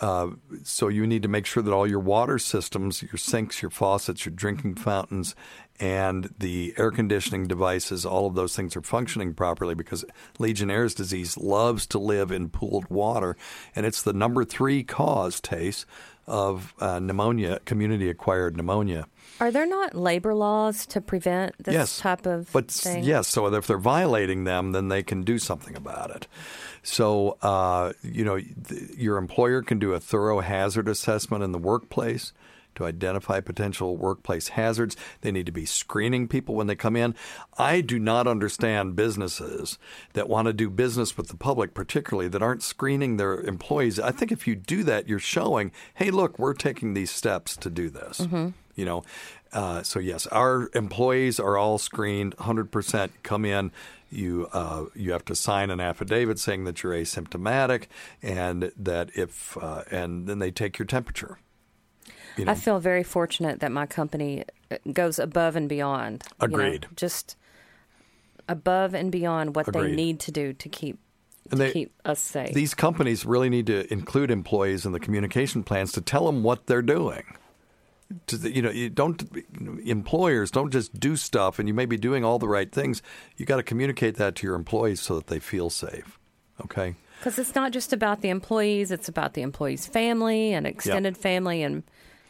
[0.00, 0.30] Uh,
[0.62, 4.24] so you need to make sure that all your water systems, your sinks, your faucets,
[4.24, 5.34] your drinking fountains,
[5.80, 10.04] and the air conditioning devices, all of those things are functioning properly because
[10.38, 13.36] Legionnaire's disease loves to live in pooled water,
[13.74, 15.84] and it's the number three cause, Tace,
[16.26, 19.06] of uh, pneumonia, community-acquired pneumonia.
[19.40, 23.04] Are there not labor laws to prevent this yes, type of but thing?
[23.04, 26.26] yes, so if they're violating them, then they can do something about it.
[26.82, 31.58] So uh, you know, th- your employer can do a thorough hazard assessment in the
[31.58, 32.32] workplace
[32.78, 34.96] to identify potential workplace hazards.
[35.20, 37.14] They need to be screening people when they come in.
[37.58, 39.78] I do not understand businesses
[40.12, 43.98] that want to do business with the public, particularly that aren't screening their employees.
[43.98, 47.68] I think if you do that, you're showing, hey, look, we're taking these steps to
[47.68, 48.20] do this.
[48.78, 49.02] You know,
[49.52, 53.72] uh, so yes, our employees are all screened, 100% come in.
[54.10, 57.88] You uh, you have to sign an affidavit saying that you're asymptomatic,
[58.22, 61.38] and that if uh, and then they take your temperature.
[62.38, 66.22] You know, I feel very fortunate that my company uh, goes above and beyond.
[66.40, 66.86] you know, Agreed.
[66.96, 67.36] just
[68.48, 70.98] above and beyond what they need to do to keep
[71.50, 72.54] And they- keep us safe.
[72.54, 76.66] these companies really need to include employees in the communication plans to tell them what
[76.66, 77.24] they're doing.
[78.28, 79.22] To the, you know, you don't
[79.84, 83.02] employers don't just do stuff, and you may be doing all the right things.
[83.36, 86.18] You got to communicate that to your employees so that they feel safe.
[86.64, 86.94] Okay.
[87.18, 91.62] Because it's not just about the employees; it's about the employees' family and extended family
[91.62, 91.82] and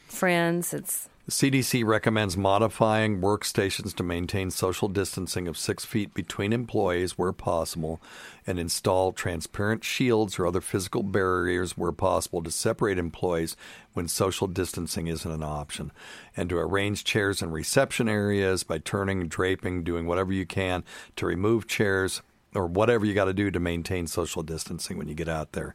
[0.09, 0.75] friends.
[0.75, 7.35] It's CDC recommends modifying workstations to maintain social distancing of six feet between employees where
[7.35, 8.01] possible
[8.47, 13.57] and install transparent shields or other physical barriers where possible to separate employees
[13.93, 15.93] when social distancing isn't an option,
[16.35, 20.83] and to arrange chairs in reception areas by turning, draping, doing whatever you can
[21.15, 22.23] to remove chairs
[22.59, 25.75] or whatever you got to do to maintain social distancing when you get out there.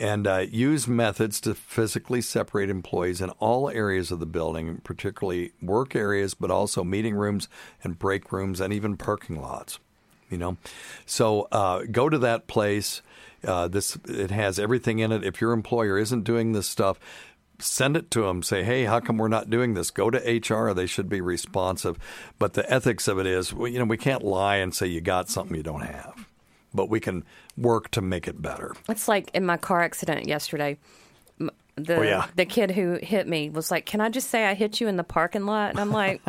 [0.00, 5.52] And uh, use methods to physically separate employees in all areas of the building, particularly
[5.60, 7.48] work areas, but also meeting rooms
[7.82, 9.78] and break rooms and even parking lots.
[10.30, 10.56] You know,
[11.06, 13.00] so uh, go to that place.
[13.42, 15.24] Uh, this it has everything in it.
[15.24, 17.00] If your employer isn't doing this stuff,
[17.58, 18.42] send it to them.
[18.42, 19.90] Say, hey, how come we're not doing this?
[19.90, 20.72] Go to HR.
[20.74, 21.98] They should be responsive.
[22.38, 25.00] But the ethics of it is, well, you know, we can't lie and say you
[25.00, 26.26] got something you don't have,
[26.72, 27.24] but we can
[27.56, 28.74] work to make it better.
[28.88, 30.78] it's like in my car accident yesterday.
[31.76, 32.26] The Oh, yeah.
[32.34, 34.96] the kid who hit me was like, "Can I just say I hit you in
[34.96, 36.20] the parking lot?" And I'm like,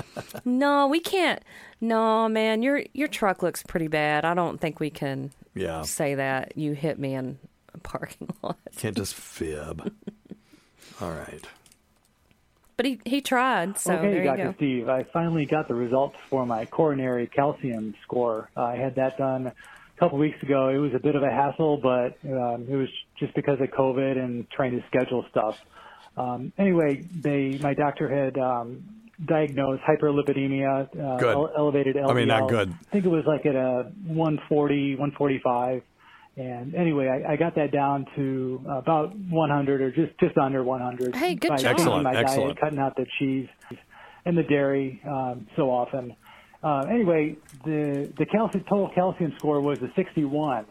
[0.44, 1.42] "No, we can't.
[1.80, 4.26] No, man, your your truck looks pretty bad.
[4.26, 5.80] I don't think we can Yeah.
[5.80, 7.38] say that you hit me in
[7.72, 9.90] a parking lot." Can't just fib.
[11.00, 11.44] All right.
[12.76, 13.78] But he he tried.
[13.78, 14.44] So okay, there you Dr.
[14.44, 14.54] go.
[14.56, 14.88] Steve.
[14.88, 18.50] I finally got the results for my coronary calcium score.
[18.56, 19.54] I had that done a
[19.98, 20.68] couple weeks ago.
[20.68, 22.88] It was a bit of a hassle, but um, it was
[23.18, 25.58] just because of COVID and trying to schedule stuff.
[26.16, 28.84] Um, anyway, they my doctor had um,
[29.24, 31.34] diagnosed hyperlipidemia, uh, Good.
[31.34, 32.10] ele- elevated LDL.
[32.10, 32.70] I mean, not good.
[32.70, 35.82] I think it was like at a 140, 145.
[36.38, 41.16] And anyway, I, I got that down to about 100 or just, just under 100.
[41.16, 41.72] Hey, good by job.
[41.72, 42.54] Excellent, my excellent.
[42.54, 43.48] diet, cutting out the cheese
[44.24, 46.14] and the dairy um, so often.
[46.62, 50.66] Uh, anyway, the the calcium, total calcium score was a 61,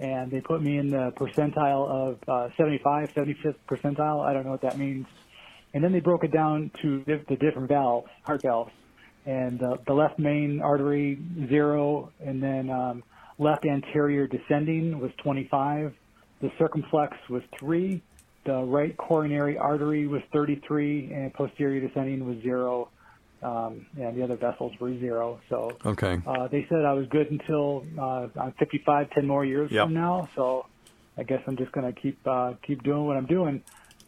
[0.00, 4.24] and they put me in the percentile of uh, 75, 75th percentile.
[4.24, 5.06] I don't know what that means.
[5.74, 8.72] And then they broke it down to the, the different valves, heart valves,
[9.24, 11.18] and uh, the left main artery
[11.48, 13.02] zero, and then um,
[13.38, 15.94] left anterior descending was 25.
[16.40, 18.02] The circumflex was three.
[18.44, 22.90] The right coronary artery was 33, and posterior descending was zero.
[23.42, 25.40] Um, and the other vessels were zero.
[25.48, 26.20] So Okay.
[26.26, 29.86] uh, they said I was good until uh, I'm 55, 10 more years Yep.
[29.86, 30.28] from now.
[30.36, 30.66] So
[31.18, 33.62] I guess I'm just going to keep uh, keep doing what I'm doing.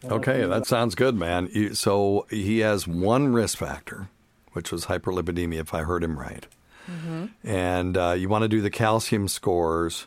[0.04, 1.74] Uh, Okay, that sounds good, man.
[1.74, 4.08] So he has one risk factor,
[4.52, 6.46] which was hyperlipidemia, if I heard him right.
[7.44, 10.06] And uh, you want to do the calcium scores.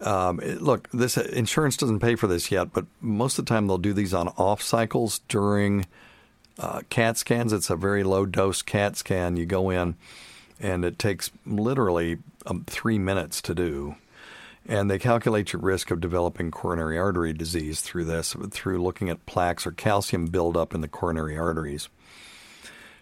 [0.00, 3.66] Um, it- look, this insurance doesn't pay for this yet, but most of the time
[3.66, 5.86] they'll do these on off cycles during
[6.58, 7.52] uh, CAT scans.
[7.52, 9.36] It's a very low dose CAT scan.
[9.36, 9.96] You go in,
[10.60, 13.96] and it takes literally um, three minutes to do.
[14.66, 19.26] And they calculate your risk of developing coronary artery disease through this, through looking at
[19.26, 21.90] plaques or calcium buildup in the coronary arteries.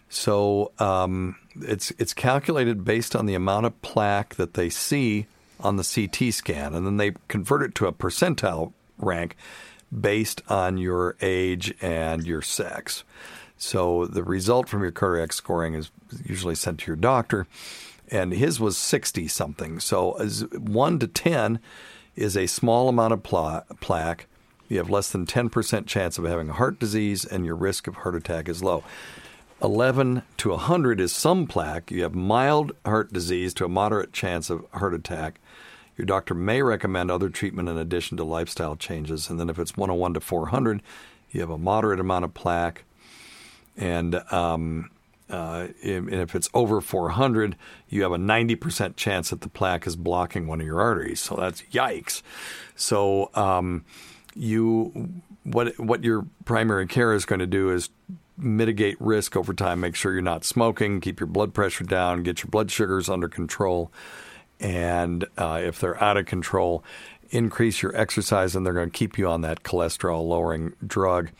[0.09, 5.27] So um, it's it's calculated based on the amount of plaque that they see
[5.61, 9.37] on the CT scan, and then they convert it to a percentile rank
[10.01, 13.05] based on your age and your sex.
[13.59, 15.91] So the result from your cardiac scoring is
[16.25, 17.47] usually sent to your doctor,
[18.11, 19.79] and his was 60 something.
[19.79, 21.61] So 1 to 10
[22.17, 24.27] is a small amount of pla- plaque.
[24.69, 28.15] You have less than 10% chance of having heart disease, and your risk of heart
[28.15, 28.83] attack is low.
[29.63, 31.91] 11 to 100 is some plaque.
[31.91, 35.41] You have mild heart disease to a moderate chance of heart attack.
[35.97, 39.31] Your doctor may recommend other treatment in addition to lifestyle changes.
[39.31, 40.83] And then if it's 101 to 400,
[41.31, 42.85] you have a moderate amount of plaque.
[43.77, 44.91] And, um,
[45.31, 47.57] uh, and if it's over 400,
[47.89, 51.21] you have a 90% chance that the plaque is blocking one of your arteries.
[51.21, 52.23] So that's yikes.
[52.75, 53.85] So, um,
[54.35, 57.91] you what what your primary care is going to do is
[58.43, 59.81] mitigate risk over time.
[59.81, 63.29] Make sure you're not smoking, keep your blood pressure down, get your blood sugars under
[63.29, 63.93] control,
[64.61, 66.85] and uh, if they're out of control,
[67.31, 71.31] increase your exercise, and they're going to keep you on that cholesterol lowering drug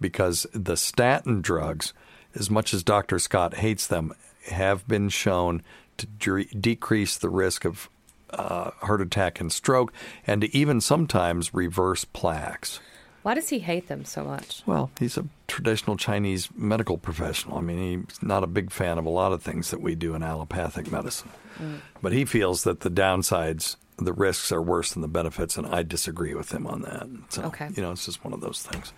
[0.00, 1.92] because the statin drugs,
[2.34, 3.18] as much as Dr.
[3.18, 4.12] Scott hates them,
[4.50, 5.62] have been shown
[5.96, 7.88] to dre- decrease the risk of
[8.30, 9.92] uh, heart attack and stroke,
[10.26, 12.80] and to even sometimes reverse plaques.
[13.22, 14.62] Why does he hate them so much?
[14.64, 17.58] Well, he's a traditional Chinese medical professional.
[17.58, 20.14] I mean, he's not a big fan of a lot of things that we do
[20.14, 21.30] in allopathic medicine.
[21.60, 21.80] Mm.
[22.00, 25.82] But he feels that the downsides, the risks are worse than the benefits, and I
[25.82, 27.06] disagree with him on that.
[27.30, 27.68] So, Okay.
[27.74, 28.92] you know, it's just one of those things.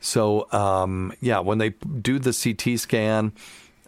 [0.00, 3.32] So, um, yeah, when they do the CT scan,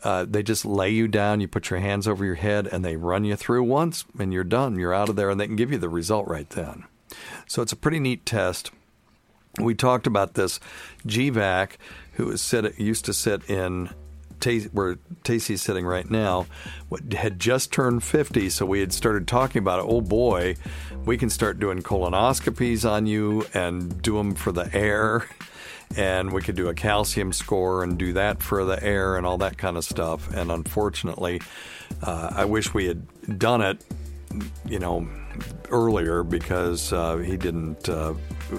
[0.02, 2.96] uh, they just lay you down, you put your hands over your head, and they
[2.96, 4.78] run you through once, and you're done.
[4.78, 6.84] You're out of there, and they can give you the result right then.
[7.46, 8.70] So it's a pretty neat test.
[9.61, 10.61] We talked about this
[11.06, 11.72] GVAC,
[12.12, 13.90] who is sit, used to sit in
[14.72, 16.46] where Tacey's sitting right now,
[17.12, 18.50] had just turned 50.
[18.50, 19.86] So we had started talking about it.
[19.88, 20.56] Oh boy,
[21.04, 25.28] we can start doing colonoscopies on you and do them for the air.
[25.96, 29.38] And we could do a calcium score and do that for the air and all
[29.38, 30.32] that kind of stuff.
[30.32, 31.40] And unfortunately,
[32.02, 33.82] uh, I wish we had done it
[34.66, 35.07] you know,
[35.70, 38.14] earlier because uh, he didn't uh,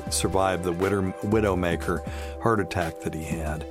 [0.10, 2.08] survive the widow, widowmaker
[2.42, 3.66] heart attack that he had.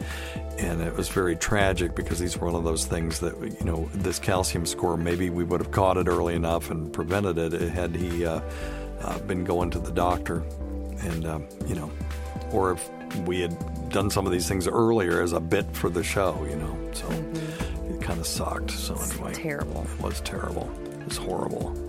[0.59, 3.89] And it was very tragic because these were one of those things that, you know,
[3.95, 7.95] this calcium score, maybe we would have caught it early enough and prevented it had
[7.95, 8.41] he uh,
[9.01, 10.43] uh, been going to the doctor.
[11.01, 11.91] And, uh, you know,
[12.51, 12.91] or if
[13.21, 16.57] we had done some of these things earlier as a bit for the show, you
[16.57, 16.77] know.
[16.93, 17.09] So
[17.89, 18.73] it kind of sucked.
[18.73, 19.33] So, anyway.
[19.35, 19.87] terrible.
[19.99, 20.69] It was terrible.
[21.01, 21.88] It was horrible.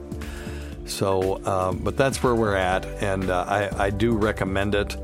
[0.89, 4.97] So, um, but that's where we're at, and uh, I, I do recommend it.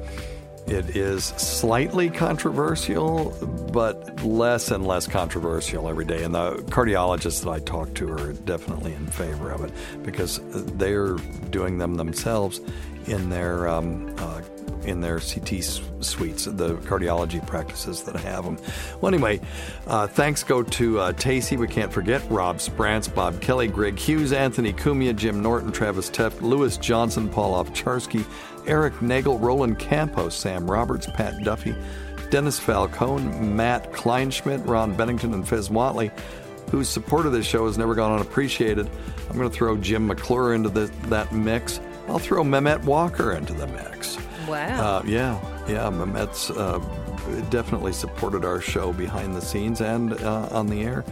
[0.67, 3.29] It is slightly controversial,
[3.71, 6.23] but less and less controversial every day.
[6.23, 9.71] And the cardiologists that I talk to are definitely in favor of it
[10.03, 11.17] because they're
[11.51, 12.61] doing them themselves
[13.05, 14.41] in their um, uh,
[14.85, 15.63] in their CT
[15.99, 18.57] suites, the cardiology practices that have them.
[19.01, 19.41] Well, anyway,
[19.87, 21.57] uh, thanks go to uh, Tacey.
[21.57, 26.41] We can't forget Rob Sprance, Bob Kelly, Greg Hughes, Anthony Cumia, Jim Norton, Travis Teff,
[26.41, 28.25] Lewis Johnson, Paul Ovcharsky,
[28.67, 31.75] Eric Nagel, Roland Campos, Sam Roberts, Pat Duffy,
[32.29, 36.11] Dennis Falcone, Matt Kleinschmidt, Ron Bennington, and Fez Whatley,
[36.71, 38.89] whose support of this show has never gone unappreciated.
[39.29, 41.79] I'm going to throw Jim McClure into the, that mix.
[42.07, 44.17] I'll throw Mehmet Walker into the mix.
[44.47, 44.97] Wow.
[44.97, 45.89] Uh, yeah, yeah.
[45.89, 46.79] Mehmet's uh,
[47.49, 51.03] definitely supported our show behind the scenes and uh, on the air.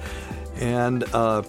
[0.60, 1.42] And uh,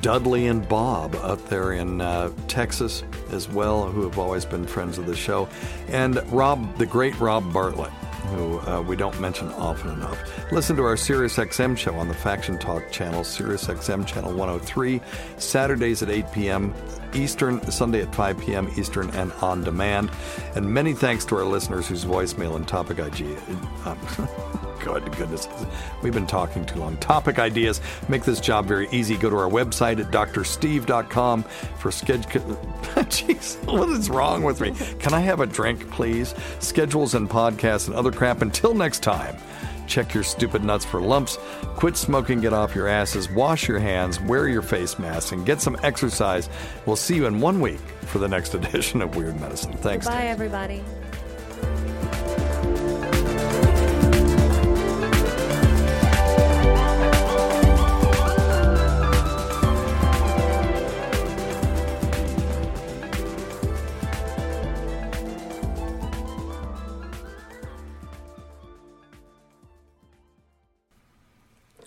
[0.00, 4.98] Dudley and Bob up there in uh, Texas as well, who have always been friends
[4.98, 5.48] of the show.
[5.88, 7.92] And Rob, the great Rob Bartlett,
[8.30, 10.18] who uh, we don't mention often enough.
[10.52, 15.00] Listen to our SiriusXM show on the Faction Talk channel, SiriusXM channel 103,
[15.36, 16.74] Saturdays at 8 p.m.
[17.12, 18.70] Eastern, Sunday at 5 p.m.
[18.76, 20.10] Eastern, and on demand.
[20.54, 23.38] And many thanks to our listeners whose voicemail and topic IG.
[23.84, 25.48] Uh, good goodness,
[26.02, 26.96] we've been talking too long.
[26.98, 29.16] Topic ideas make this job very easy.
[29.16, 31.42] Go to our website at drsteve.com
[31.78, 32.40] for schedule.
[32.94, 34.72] Jeez, what is wrong with me?
[34.98, 36.34] Can I have a drink, please?
[36.58, 38.42] Schedules and podcasts and other crap.
[38.42, 39.36] Until next time.
[39.86, 41.36] Check your stupid nuts for lumps.
[41.74, 45.60] Quit smoking, get off your asses, wash your hands, wear your face mask, and get
[45.60, 46.48] some exercise.
[46.86, 49.72] We'll see you in one week for the next edition of Weird Medicine.
[49.72, 50.06] Thanks.
[50.06, 50.84] Bye, everybody.